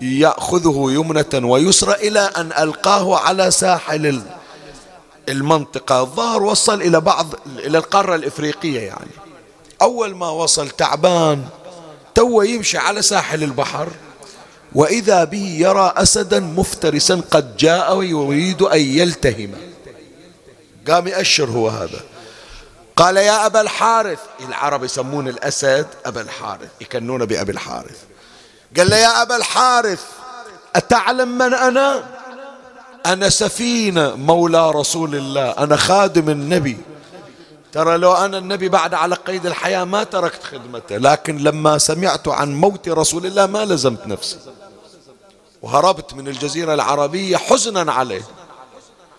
[0.01, 4.21] يأخذه يمنة ويسرى إلى أن ألقاه على ساحل
[5.29, 6.01] المنطقة.
[6.01, 7.27] الظاهر وصل إلى بعض
[7.57, 9.11] إلى القارة الإفريقية يعني.
[9.81, 11.45] أول ما وصل تعبان
[12.15, 13.87] تو يمشي على ساحل البحر
[14.75, 19.51] وإذا به يرى أسدا مفترسا قد جاء ويريد أن يلتهم.
[20.87, 21.99] قام يأشر هو هذا.
[22.95, 27.97] قال يا أبا الحارث العرب يسمون الأسد أبا الحارث يكنون بأبي الحارث.
[28.77, 30.03] قال له يا أبا الحارث
[30.75, 32.03] أتعلم من أنا؟
[33.05, 36.77] أنا سفينة مولى رسول الله أنا خادم النبي.
[37.71, 42.55] ترى لو أنا النبي بعد على قيد الحياة ما تركت خدمته لكن لما سمعت عن
[42.55, 44.37] موت رسول الله ما لزمت نفسي.
[45.61, 48.21] وهربت من الجزيرة العربية حزنا عليه.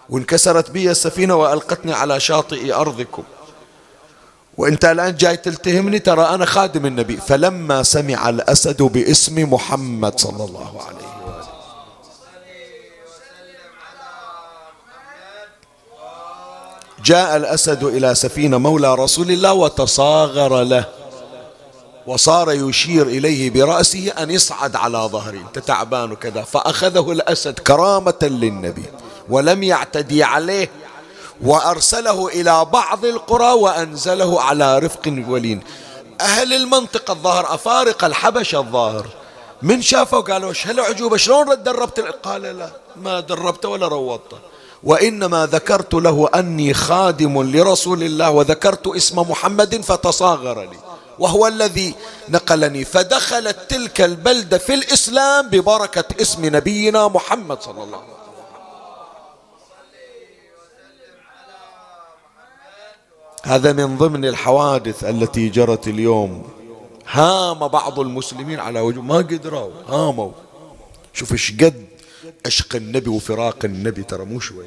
[0.08, 3.22] وانكسرت بي السفينة وألقتني على شاطئ أرضكم.
[4.58, 7.16] وانت الآن جاي تلتهمني ترى أنا خادم النبي.
[7.16, 11.46] فلما سمع الأسد باسم محمد صلى الله عليه وآله
[17.04, 20.84] جاء الأسد إلى سفينة مولى رسول الله وتصاغر له.
[22.06, 26.42] وصار يشير إليه برأسه أن يصعد على ظهري أنت تعبان وكذا.
[26.42, 28.84] فأخذه الأسد كرامة للنبي.
[29.28, 30.70] ولم يعتدي عليه.
[31.44, 35.60] وأرسله إلى بعض القرى وأنزله على رفق ولين.
[36.20, 39.06] أهل المنطقة الظاهر أفارقة الحبشة الظاهر.
[39.62, 44.38] من شافه قالوا إيش هالعجوبة شلون دربت قال لا ما دربته ولا روضته
[44.84, 50.78] وإنما ذكرت له أني خادم لرسول الله وذكرت اسم محمد فتصاغر لي.
[51.18, 51.94] وهو الذي
[52.28, 52.84] نقلني.
[52.84, 58.15] فدخلت تلك البلدة في الإسلام ببركة اسم نبينا محمد صلى الله عليه وسلم.
[63.46, 66.42] هذا من ضمن الحوادث التي جرت اليوم.
[67.06, 70.32] هام بعض المسلمين على وجه ما قدروا هاموا.
[71.12, 71.86] شوف إيش قد
[72.46, 74.66] عشق النبي وفراق النبي ترى مو شوية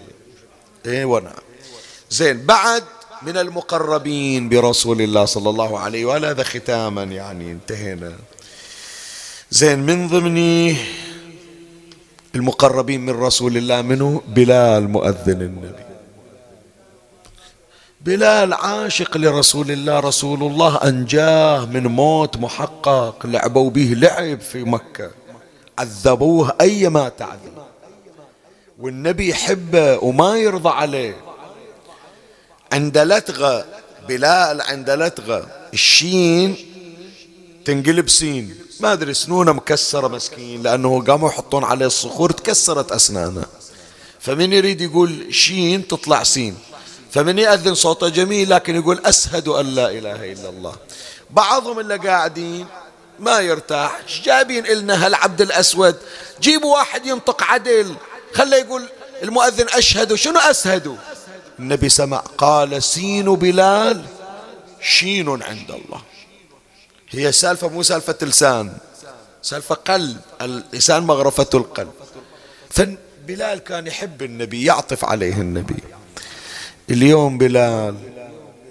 [0.86, 1.44] إيه ونعم
[2.10, 2.84] زين بعد
[3.22, 8.14] من المقربين برسول الله صلى الله عليه وآله هذا ختاما يعني انتهينا.
[9.52, 10.76] زين من ضمن
[12.36, 15.89] المقربين من رسول الله منه بلال مؤذن النبي.
[18.02, 25.12] بلال عاشق لرسول الله رسول الله أنجاه من موت محقق لعبوا به لعب في مكة.
[25.80, 27.58] عذبوه أيما تعذب.
[28.80, 31.18] والنبي يحبه وما يرضى عليه.
[32.74, 33.66] عند لتغة
[34.08, 35.47] بلال عند لتغة.
[35.74, 36.56] الشين
[37.66, 38.56] تنقلب سين.
[38.80, 43.45] ما أدري سنونه مكسرة مسكين لأنه قاموا يحطون عليه الصخور تكسرت أسنانه.
[44.20, 46.56] فمن يريد يقول شين تطلع سين.
[47.12, 50.76] فمن يأذن صوته جميل لكن يقول أشهد أن لا إله إلا الله.
[51.30, 52.68] بعضهم اللي قاعدين
[53.20, 53.99] ما يرتاح.
[54.24, 55.95] جايبين إلنا هالعبد الأسود؟
[56.41, 57.95] جيبوا واحد ينطق عدل.
[58.34, 58.89] خله يقول
[59.24, 60.16] المؤذن أشهد.
[60.16, 60.97] شنو أسهد
[61.60, 64.05] النبي سمع قال سين بلال
[64.82, 66.01] شين عند الله.
[67.10, 68.78] هي سالفة مو سالفة لسان.
[69.41, 70.18] سالفة قلب.
[70.41, 71.93] اللسان مغرفة القلب.
[72.70, 75.84] فبلال كان يحب النبي يعطف عليه النبي.
[76.92, 77.96] اليوم بلال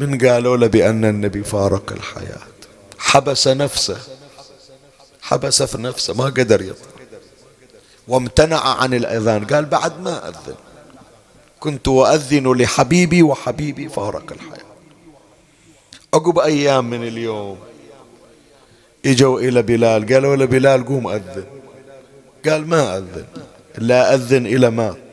[0.00, 2.48] من قالوا له بأن النبي فارق الحياة.
[2.98, 3.98] حبس نفسه.
[5.22, 6.88] حبس في نفسه ما قدر يطلع.
[8.08, 9.44] وامتنع عن الأذان.
[9.44, 10.54] قال بعد ما أذن.
[11.60, 14.68] كنت أؤذن لحبيبي وحبيبي فارق الحياة.
[16.14, 17.58] عقب أيام من اليوم
[19.06, 20.14] إجوا إلى بلال.
[20.14, 21.44] قالوا له بلال قوم أذن.
[22.48, 23.26] قال ما أذن.
[23.78, 25.07] لا أذن إلى مات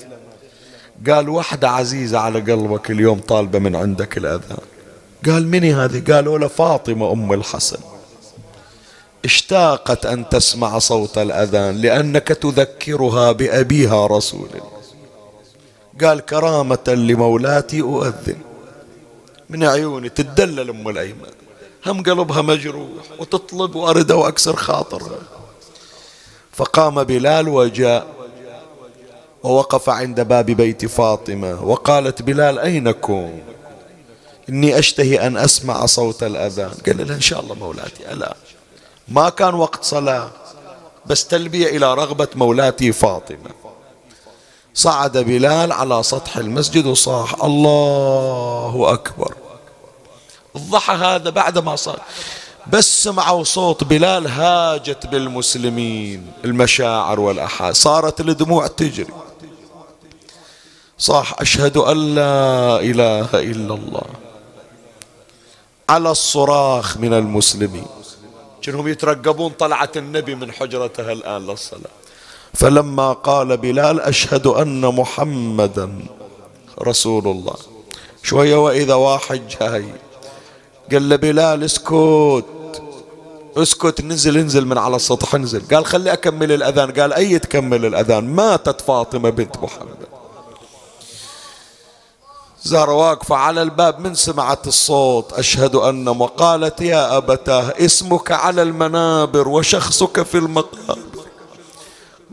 [1.09, 4.57] قال واحدة عزيزة على قلبك اليوم طالبة من عندك الأذان.
[5.25, 7.79] قال مني هذه؟ قالوا له فاطمة أم الحسن.
[9.25, 14.75] اشتاقت أن تسمع صوت الأذان لأنك تذكرها بأبيها رسول الله.
[16.01, 18.37] قال كرامة لمولاتي أؤذن.
[19.49, 21.31] من عيوني تدلل أم الأيمان.
[21.85, 22.89] هم قلبها مجروح
[23.19, 25.19] وتطلب وأرد وأكسر خاطرها.
[26.51, 28.14] فقام بلال وجاء.
[29.45, 33.39] ووقف عند باب بيت فاطمة وقالت بلال أينكم
[34.49, 36.71] إني أشتهي أن أسمع صوت الأذان.
[36.85, 38.11] قال لها إن شاء الله مولاتي.
[38.11, 38.35] ألا.
[39.07, 40.29] ما كان وقت صلاة.
[41.05, 43.49] بس تلبية إلى رغبة مولاتي فاطمة.
[44.73, 49.35] صعد بلال على سطح المسجد وصاح الله أكبر.
[50.55, 52.01] الضحى هذا بعد ما صار.
[52.67, 57.83] بس سمعوا صوت بلال هاجت بالمسلمين المشاعر والأحاسيس.
[57.83, 59.24] صارت الدموع تجري.
[60.97, 64.07] صاح أشهد أن لا إله إلا الله.
[65.89, 67.87] على الصراخ من المسلمين.
[68.61, 71.95] كانهم يترقبون طلعة النبي من حجرته الآن للصلاة؟
[72.53, 76.05] فلما قال بلال أشهد أن محمدا
[76.81, 77.55] رسول الله.
[78.23, 79.85] شوية وإذا واحد جاي
[80.91, 82.45] قال له بلال اسكت.
[83.57, 85.61] اسكت نزل انزل من على السطح انزل.
[85.75, 86.91] قال خلي أكمل الأذان.
[86.91, 90.14] قال أي تكمل الأذان؟ ماتت فاطمة بنت محمد.
[92.65, 95.33] زهرة واقفة على الباب من سمعت الصوت.
[95.33, 101.25] أشهد أن وقالت يا أبتاه اسمك على المنابر وشخصك في المقابر.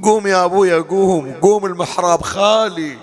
[0.03, 2.99] قوم يا أبويا قوم قوم المحراب خالي.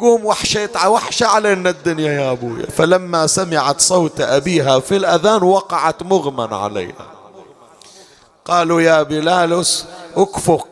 [0.00, 2.66] قوم وحشة وحشة علينا الدنيا يا أبويا.
[2.66, 7.06] فلما سمعت صوت أبيها في الأذان وقعت مغمى عليها.
[8.44, 9.64] قالوا يا بلال
[10.16, 10.66] أكفك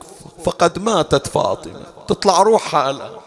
[0.44, 1.80] فقد ماتت فاطمة.
[2.08, 3.21] تطلع روحها الآن.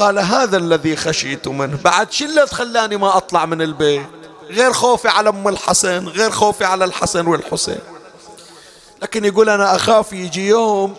[0.00, 1.78] قال هذا الذي خشيت منه.
[1.84, 4.06] بعد اللي خلاني ما أطلع من البيت؟
[4.50, 7.78] غير خوفي على أم الحسن غير خوفي على الحسن والحسين.
[9.02, 10.96] لكن يقول أنا أخاف يجي يوم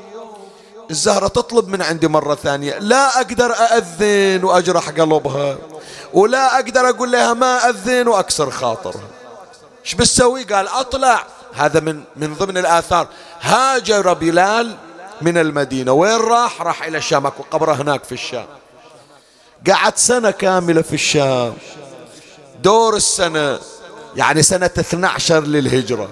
[0.92, 2.80] الزهرة تطلب من عندي مرة ثانية.
[2.80, 5.58] لا أقدر أأذن وأجرح قلبها
[6.14, 9.08] ولا أقدر أقول لها ما أذن وأكسر خاطرها.
[9.86, 11.24] إيش بتسوي؟ قال أطلع.
[11.54, 13.08] هذا من من ضمن الآثار.
[13.42, 14.76] هاجر بلال
[15.22, 15.92] من المدينة.
[15.92, 17.26] وين راح؟ راح إلى الشام.
[17.26, 18.46] أكو قبره هناك في الشام.
[19.68, 21.54] قعد سنة كاملة في الشام.
[22.64, 23.60] دور السنة
[24.16, 26.10] يعني سنة 12 للهجرة.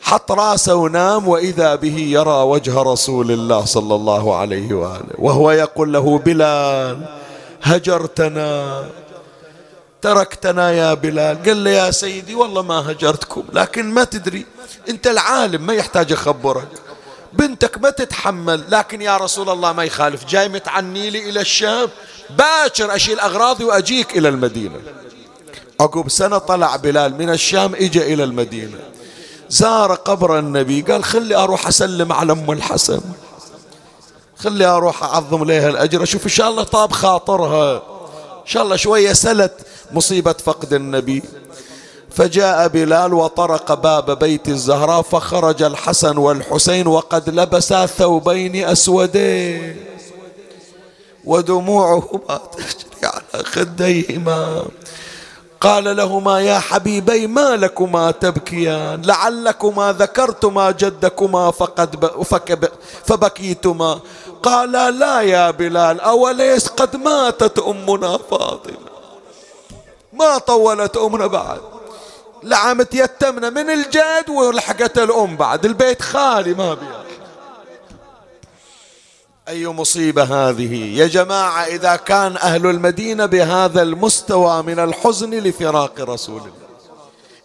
[0.00, 5.14] حط راسه ونام وإذا به يرى وجه رسول الله صلى الله عليه وآله.
[5.18, 7.04] وهو يقول له بلال
[7.62, 8.84] هجرتنا.
[10.02, 11.42] تركتنا يا بلال.
[11.42, 14.46] قال له يا سيدي والله ما هجرتكم لكن ما تدري
[14.88, 16.68] أنت العالم ما يحتاج أخبرك.
[17.32, 20.24] بنتك ما تتحمل لكن يا رسول الله ما يخالف.
[20.24, 21.88] جاي متعني لي إلى الشام
[22.30, 24.80] باكر أشيل أغراضي وأجيك إلى المدينة.
[25.80, 28.78] عقب سنه طلع بلال من الشام اجى إلى المدينة.
[29.48, 33.00] زار قبر النبي قال خلي أروح أسلم على أم الحسن.
[34.38, 37.76] خلي أروح أعظم لها الأجر أشوف إن شاء الله طاب خاطرها.
[38.42, 39.52] إن شاء الله شوية سلت
[39.92, 41.22] مصيبة فقد النبي.
[42.14, 49.84] فجاء بلال وطرق باب بيت الزهراء فخرج الحسن والحسين وقد لبسا ثوبين أسودين.
[51.24, 54.64] ودموعهما تجري على خديهما.
[55.60, 62.70] قال لهما يا حبيبي ما لكما تبكيان؟ لعلكما ذكرتما جدكما فقد
[63.04, 64.00] فبكيتما.
[64.42, 68.92] قالا لا يا بلال أوليس قد ماتت أمنا فاطمة؟
[70.12, 71.71] ما طولت أمنا بعد؟
[72.42, 77.02] لعمت يتمنا من الجد ولحقت الأم بعد البيت خالي ما بيها
[79.48, 86.40] أي مصيبة هذه؟ يا جماعة إذا كان أهل المدينة بهذا المستوى من الحزن لفراق رسول
[86.40, 86.52] الله.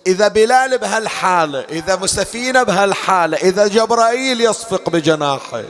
[0.07, 5.63] إذا بلال بهالحالة إذا مسفينة بهالحالة إذا جبرائيل يصفق بجناحه.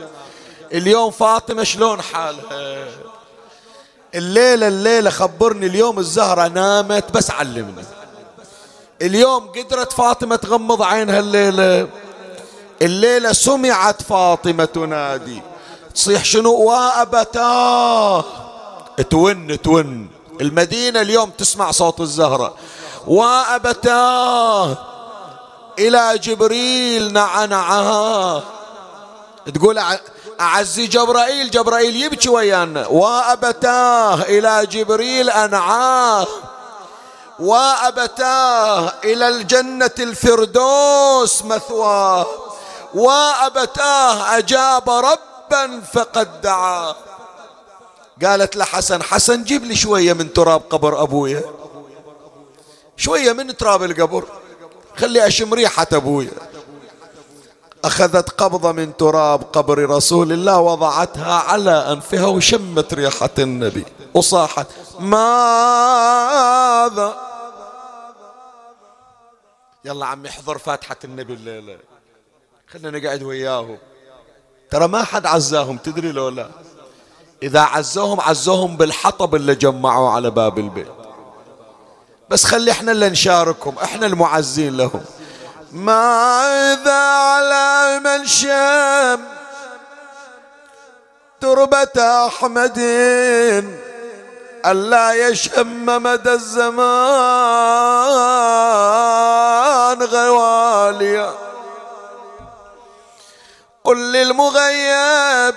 [0.72, 2.88] اليوم فاطمة شلون حالها؟
[4.14, 7.84] الليلة الليلة خبرني اليوم الزهرة نامت بس علمني.
[9.02, 11.88] اليوم قدرت فاطمة تغمض عينها الليلة.
[12.82, 15.42] الليلة سمعت فاطمة تنادي.
[15.94, 18.24] تصيح شنو؟ وأبتاه.
[19.10, 20.08] تون تون.
[20.40, 22.54] المدينة اليوم تسمع صوت الزهرة.
[23.06, 24.76] وأبتاه.
[25.78, 28.42] إلى جبريل نعنعها.
[29.54, 29.80] تقول
[30.40, 32.86] أعزي جبرائيل جبرائيل يبكي ويانا.
[32.86, 34.22] وأبتاه.
[34.22, 36.26] إلى جبريل أنعاه.
[37.40, 42.26] وأبتاه إلى الجنة الفردوس مثواه
[42.94, 46.96] وأبتاه أجاب ربا فقد دعاه
[48.24, 51.42] قالت لحسن حسن جيب لي شوية من تراب قبر أبويا
[52.96, 54.24] شوية من تراب القبر.
[54.96, 56.30] خلي أشم ريحة أبويا
[57.84, 63.84] أخذت قبضة من تراب قبر رسول الله وضعتها على أنفها وشمت ريحة النبي.
[64.14, 64.66] وصاحت
[65.00, 65.28] ماذا
[69.84, 71.78] يلا عمي احضر فاتحة النبي الليلة.
[72.72, 73.78] خلنا نقعد وياهم.
[74.70, 76.48] ترى ما حد عزاهم تدري لو لا؟
[77.42, 80.92] إذا عزوهم عزوهم بالحطب اللي جمعوه على باب البيت.
[82.30, 85.04] بس خلي إحنا اللي نشاركهم إحنا المعزين لهم.
[85.72, 89.20] ماذا على من شام
[91.40, 92.78] تربة أحمد
[94.66, 96.88] ألا يشم مدى الزمان.
[99.94, 101.34] غواليا.
[103.84, 105.54] قل للمغيب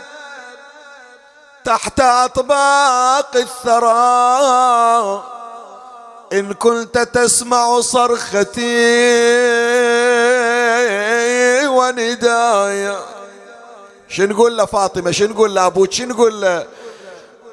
[1.66, 5.24] تحت أطباق الثرى.
[6.34, 8.62] إن كنت تسمع صرختي
[11.68, 13.00] وندايا.
[14.08, 16.68] شو نقول لفاطمة؟ شو نقول لأبوك؟ شو نقول له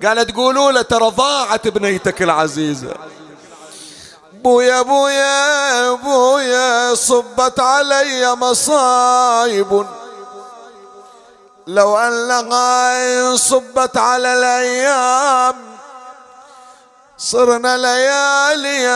[0.04, 2.94] قالت قولوا له ترى ضاعت بنيتك العزيزة.
[4.42, 9.86] بويا بويا بويا صبت علي مصايب.
[11.66, 15.56] لو أنها صبت على الأيام
[17.18, 18.88] صرنا ليالي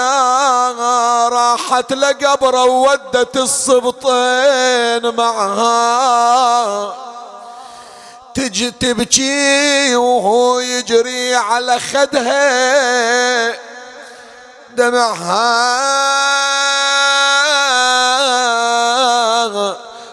[1.28, 6.94] راحت لقبر وودت الصبطين معها.
[8.34, 13.71] تجي تبكي وهو يجري على خدها.
[14.76, 15.72] دمعها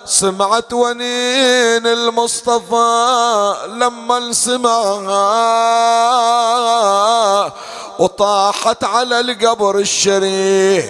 [0.05, 5.29] سمعت ونين المصطفى لما سمعها
[7.99, 10.81] وطاحت على القبر الشريف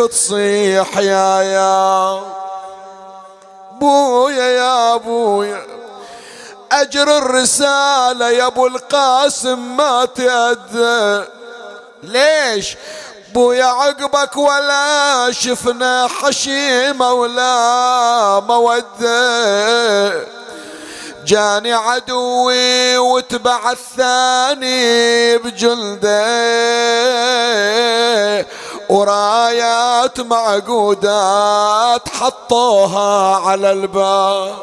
[0.00, 2.20] تصيح يا يا
[3.80, 5.66] بويا يا بويا.
[6.72, 11.24] أجر الرسالة يا أبو القاسم ما تأدى
[12.02, 12.76] ليش؟
[13.34, 20.26] بويا عقبك ولا شفنا حشيمة ولا مودة.
[21.24, 26.18] جاني عدوي وتبع الثاني بجلده.
[28.88, 34.54] ورايات معقودات حطوها على الباب.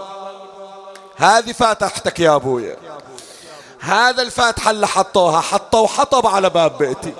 [1.15, 2.84] هذه فاتحتك يا ابويا
[3.85, 7.13] هذا الفاتحة اللي حطوها حطوا حطب على باب بيتي.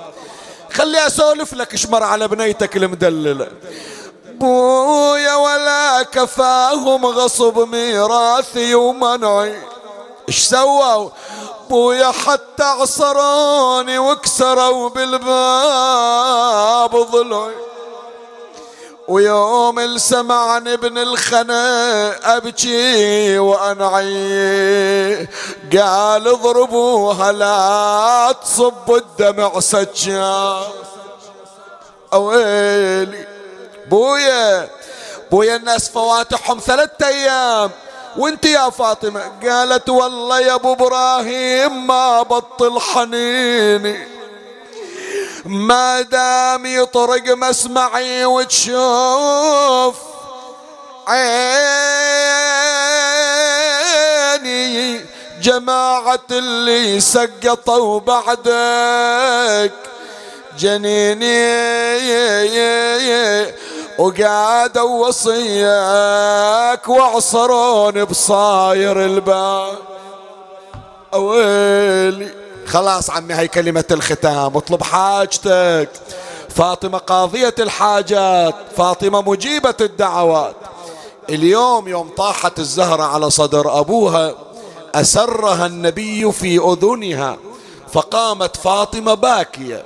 [0.72, 3.48] خلي أسولف لك اشمر على بنيتك المدللة.
[4.34, 9.62] بويا ولا كفاهم غصب ميراثي ومنعي.
[10.28, 11.10] إيش سووا؟
[11.70, 15.26] بويا حتى عصروني وكسروا بالباب
[16.96, 17.54] ضلعي
[19.08, 25.16] ويوم السمعني ابن الخنا أبكي وأنعي.
[25.72, 30.66] قال اضربوها لا تصب الدمع سجاد
[32.12, 33.26] اويلي
[33.90, 34.68] بويا.
[35.30, 37.70] بويا الناس فواتحهم ثلاثة أيام.
[38.16, 44.16] وانت يا فاطمة؟ قالت والله يا أبو إبراهيم ما بطل حنيني.
[45.44, 49.96] ما دام يطرق مسمعي وتشوف
[51.06, 51.46] عيني
[55.42, 59.72] جماعة اللي سقطوا بعدك
[60.58, 61.56] جنيني
[63.98, 65.68] وقعد وصيك
[66.88, 69.78] وعصرون بصاير الباب.
[71.14, 72.45] أويلي.
[72.66, 74.56] خلاص عمي هاي كلمة الختام.
[74.56, 75.88] اطلب حاجتك.
[76.48, 78.54] فاطمة قاضية الحاجات.
[78.76, 80.56] فاطمة مجيبة الدعوات.
[81.30, 84.34] اليوم يوم طاحت الزهرة على صدر أبوها
[84.94, 87.36] أسرها النبي في أذنها
[87.92, 89.84] فقامت فاطمة باكية.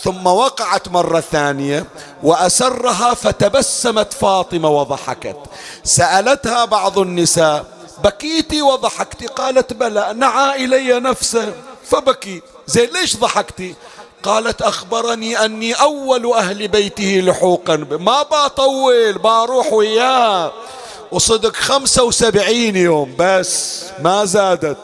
[0.00, 1.86] ثم وقعت مرة ثانية
[2.22, 5.36] وأسرها فتبسمت فاطمة وضحكت.
[5.84, 7.64] سألتها بعض النساء
[8.04, 11.52] بكيتي وضحكتي؟ قالت بلى نعى إلي نفسه.
[11.90, 13.74] فبكيت زين ليش ضحكتي؟
[14.22, 17.76] قالت أخبرني أني أول أهل بيته لحوقا.
[17.76, 20.52] ما بطول بروح وياه.
[21.12, 24.76] وصدق خمسة وسبعين يوم بس ما زادت.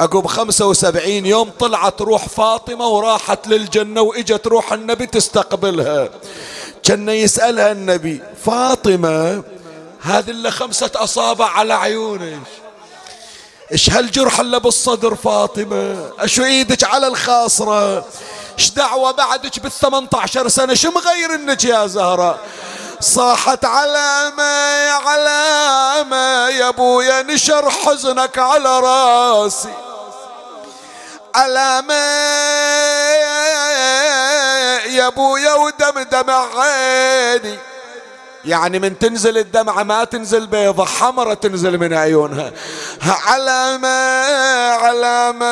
[0.00, 6.08] عقب خمسة وسبعين يوم طلعت روح فاطمة وراحت للجنة وإجت روح النبي تستقبلها.
[6.82, 9.42] كان يسألها النبي فاطمة
[10.00, 12.40] هذه اللي خمسة أصابع على عيونك.
[13.72, 18.04] إيش هالجرح اللي بالصدر فاطمة؟ أشو إيدك على الخاصرة؟
[18.58, 22.38] إيش دعوة بعدك بالثمانية عشر سنة؟ شو مغير إنك يا زهرة؟
[23.00, 24.42] صاحت علامة
[24.86, 29.74] يا علامة يا أبويا نشر حزنك على راسي.
[31.34, 31.94] علامة
[34.86, 37.58] يا أبويا ودمدم عيني.
[38.44, 42.52] يعني من تنزل الدمعة ما تنزل بيضة حمرة تنزل من عيونها.
[43.02, 43.88] علامة
[44.74, 45.46] علامة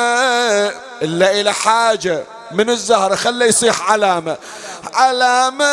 [1.01, 4.37] إلا إلى حاجة من الزهرة خليه يصيح علامة.
[4.93, 5.65] علامة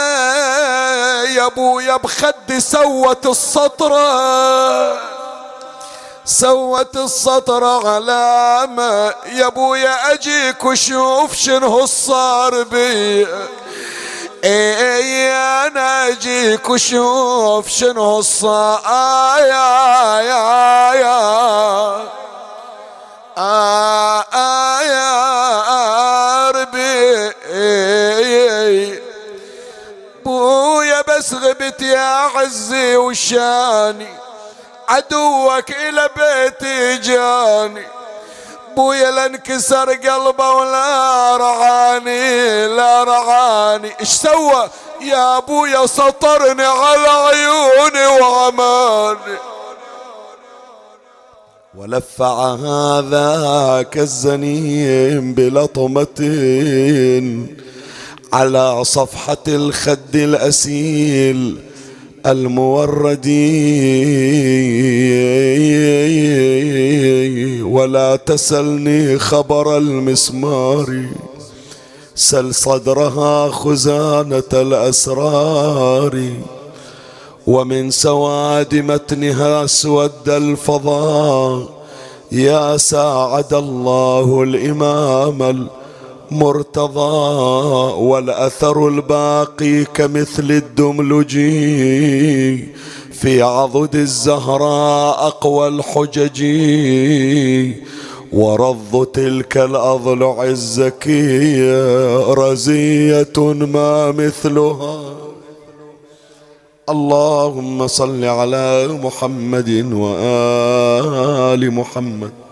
[1.23, 4.99] يا ابويا بخدي سوت السطرة
[6.25, 13.27] سوت السطر علامة يا ابويا أجيك وشوف شنو صار بي.
[14.45, 18.80] إي أنا اجيك وشوف شنو صار
[19.41, 22.09] يا يا يا.
[23.39, 27.32] آه آه يا ربي.
[30.24, 34.09] بويا بس غبت يا عزي وشاني
[34.89, 37.87] عدوك إلى بيتي جاني.
[38.77, 43.91] أبويا لانكسر قلبه ولا رعاني لا رعاني.
[44.01, 44.68] إيش سوى؟
[45.01, 49.39] يا أبويا سطرني على عيوني وعماني
[51.74, 56.20] ولفع هذا كالزنيم بلطمة
[58.33, 61.62] على صفحة الخد الأسيل
[62.27, 63.33] الموردي
[67.62, 71.05] ولا تسلني خبر المسمار.
[72.14, 76.22] سل صدرها خزانة الأسرار.
[77.47, 81.68] ومن سواد متنها اسود الفضاء.
[82.33, 85.68] يا ساعد الله الإمام
[86.31, 87.27] مرتضى
[88.03, 91.33] والأثر الباقي كمثل الدملج
[93.12, 96.45] في عضد الزهراء أقوى الحجج
[98.33, 103.37] ورض تلك الأضلع الزكية رزية
[103.74, 105.01] ما مثلها.
[106.89, 112.45] اللهم صل على محمد وآل محمد.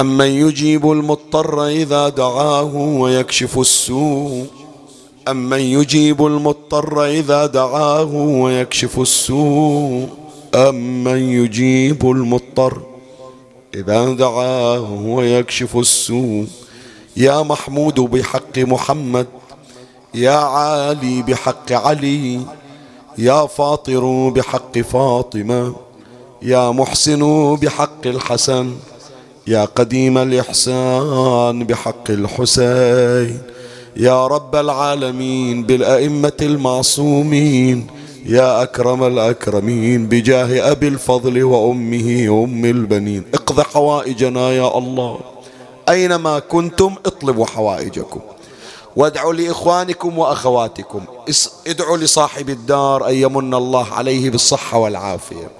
[0.00, 4.46] أمن يجيب المضطر إذا دعاه ويكشف السوء
[5.28, 10.08] أمن يجيب المضطر إذا دعاه ويكشف السوء
[10.54, 12.82] أمن يجيب المضطر
[13.74, 16.46] إذا دعاه ويكشف السوء
[17.16, 19.26] يا محمود بحق محمد
[20.14, 22.40] يا عالي بحق علي
[23.18, 25.74] يا فاطر بحق فاطمة
[26.42, 28.74] يا محسن بحق الحسن
[29.46, 33.42] يا قديم الإحسان بحق الحسين
[33.96, 37.86] يا رب العالمين بالأئمة المعصومين
[38.26, 43.24] يا أكرم الأكرمين بجاه أبي الفضل وأمه أم البنين.
[43.34, 45.18] اقض حوائجنا يا الله.
[45.88, 48.20] أينما كنتم اطلبوا حوائجكم.
[48.96, 51.04] وادعوا لإخوانكم وأخواتكم.
[51.66, 55.50] ادعوا لصاحب الدار أن يمن الله عليه بالصحة والعافية.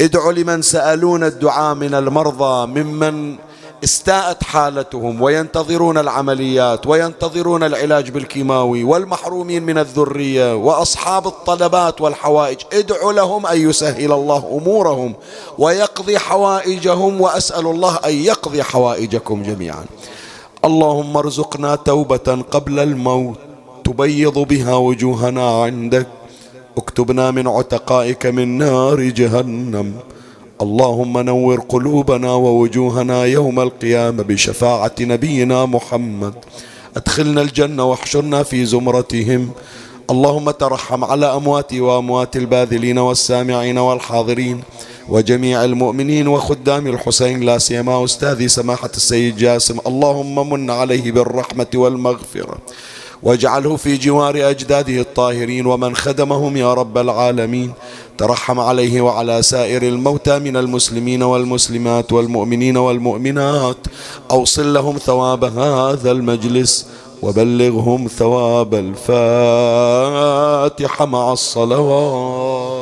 [0.00, 3.36] ادعوا لمن سألون الدعاء من المرضى ممن
[3.84, 12.58] استاءت حالتهم وينتظرون العمليات وينتظرون العلاج بالكيماوي والمحرومين من الذرية وأصحاب الطلبات والحوائج.
[12.72, 15.14] ادعوا لهم أن يسهل الله أمورهم
[15.58, 19.84] ويقضي حوائجهم وأسأل الله أن يقضي حوائجكم جميعا.
[20.64, 23.38] اللهم ارزقنا توبة قبل الموت.
[23.84, 26.19] تبيض بها وجوهنا عندك.
[26.80, 29.88] اكتبنا من عتقائك من نار جهنم.
[30.64, 36.34] اللهم نور قلوبنا ووجوهنا يوم القيامة بشفاعة نبينا محمد.
[36.96, 39.42] أدخلنا الجنة واحشرنا في زمرتهم.
[40.10, 44.58] اللهم ترحم على أمواتي وأموات الباذلين والسامعين والحاضرين
[45.08, 49.76] وجميع المؤمنين وخدام الحسين لا سيما أستاذي سماحة السيد جاسم.
[49.86, 52.58] اللهم من عليه بالرحمة والمغفرة.
[53.22, 57.72] واجعله في جوار أجداده الطاهرين ومن خدمهم يا رب العالمين.
[58.18, 63.76] ترحم عليه وعلى سائر الموتى من المسلمين والمسلمات والمؤمنين والمؤمنات.
[64.30, 66.86] أوصل لهم ثواب هذا المجلس
[67.22, 69.06] وبلغهم ثواب الفاتحة
[71.06, 72.79] مع الصلوات.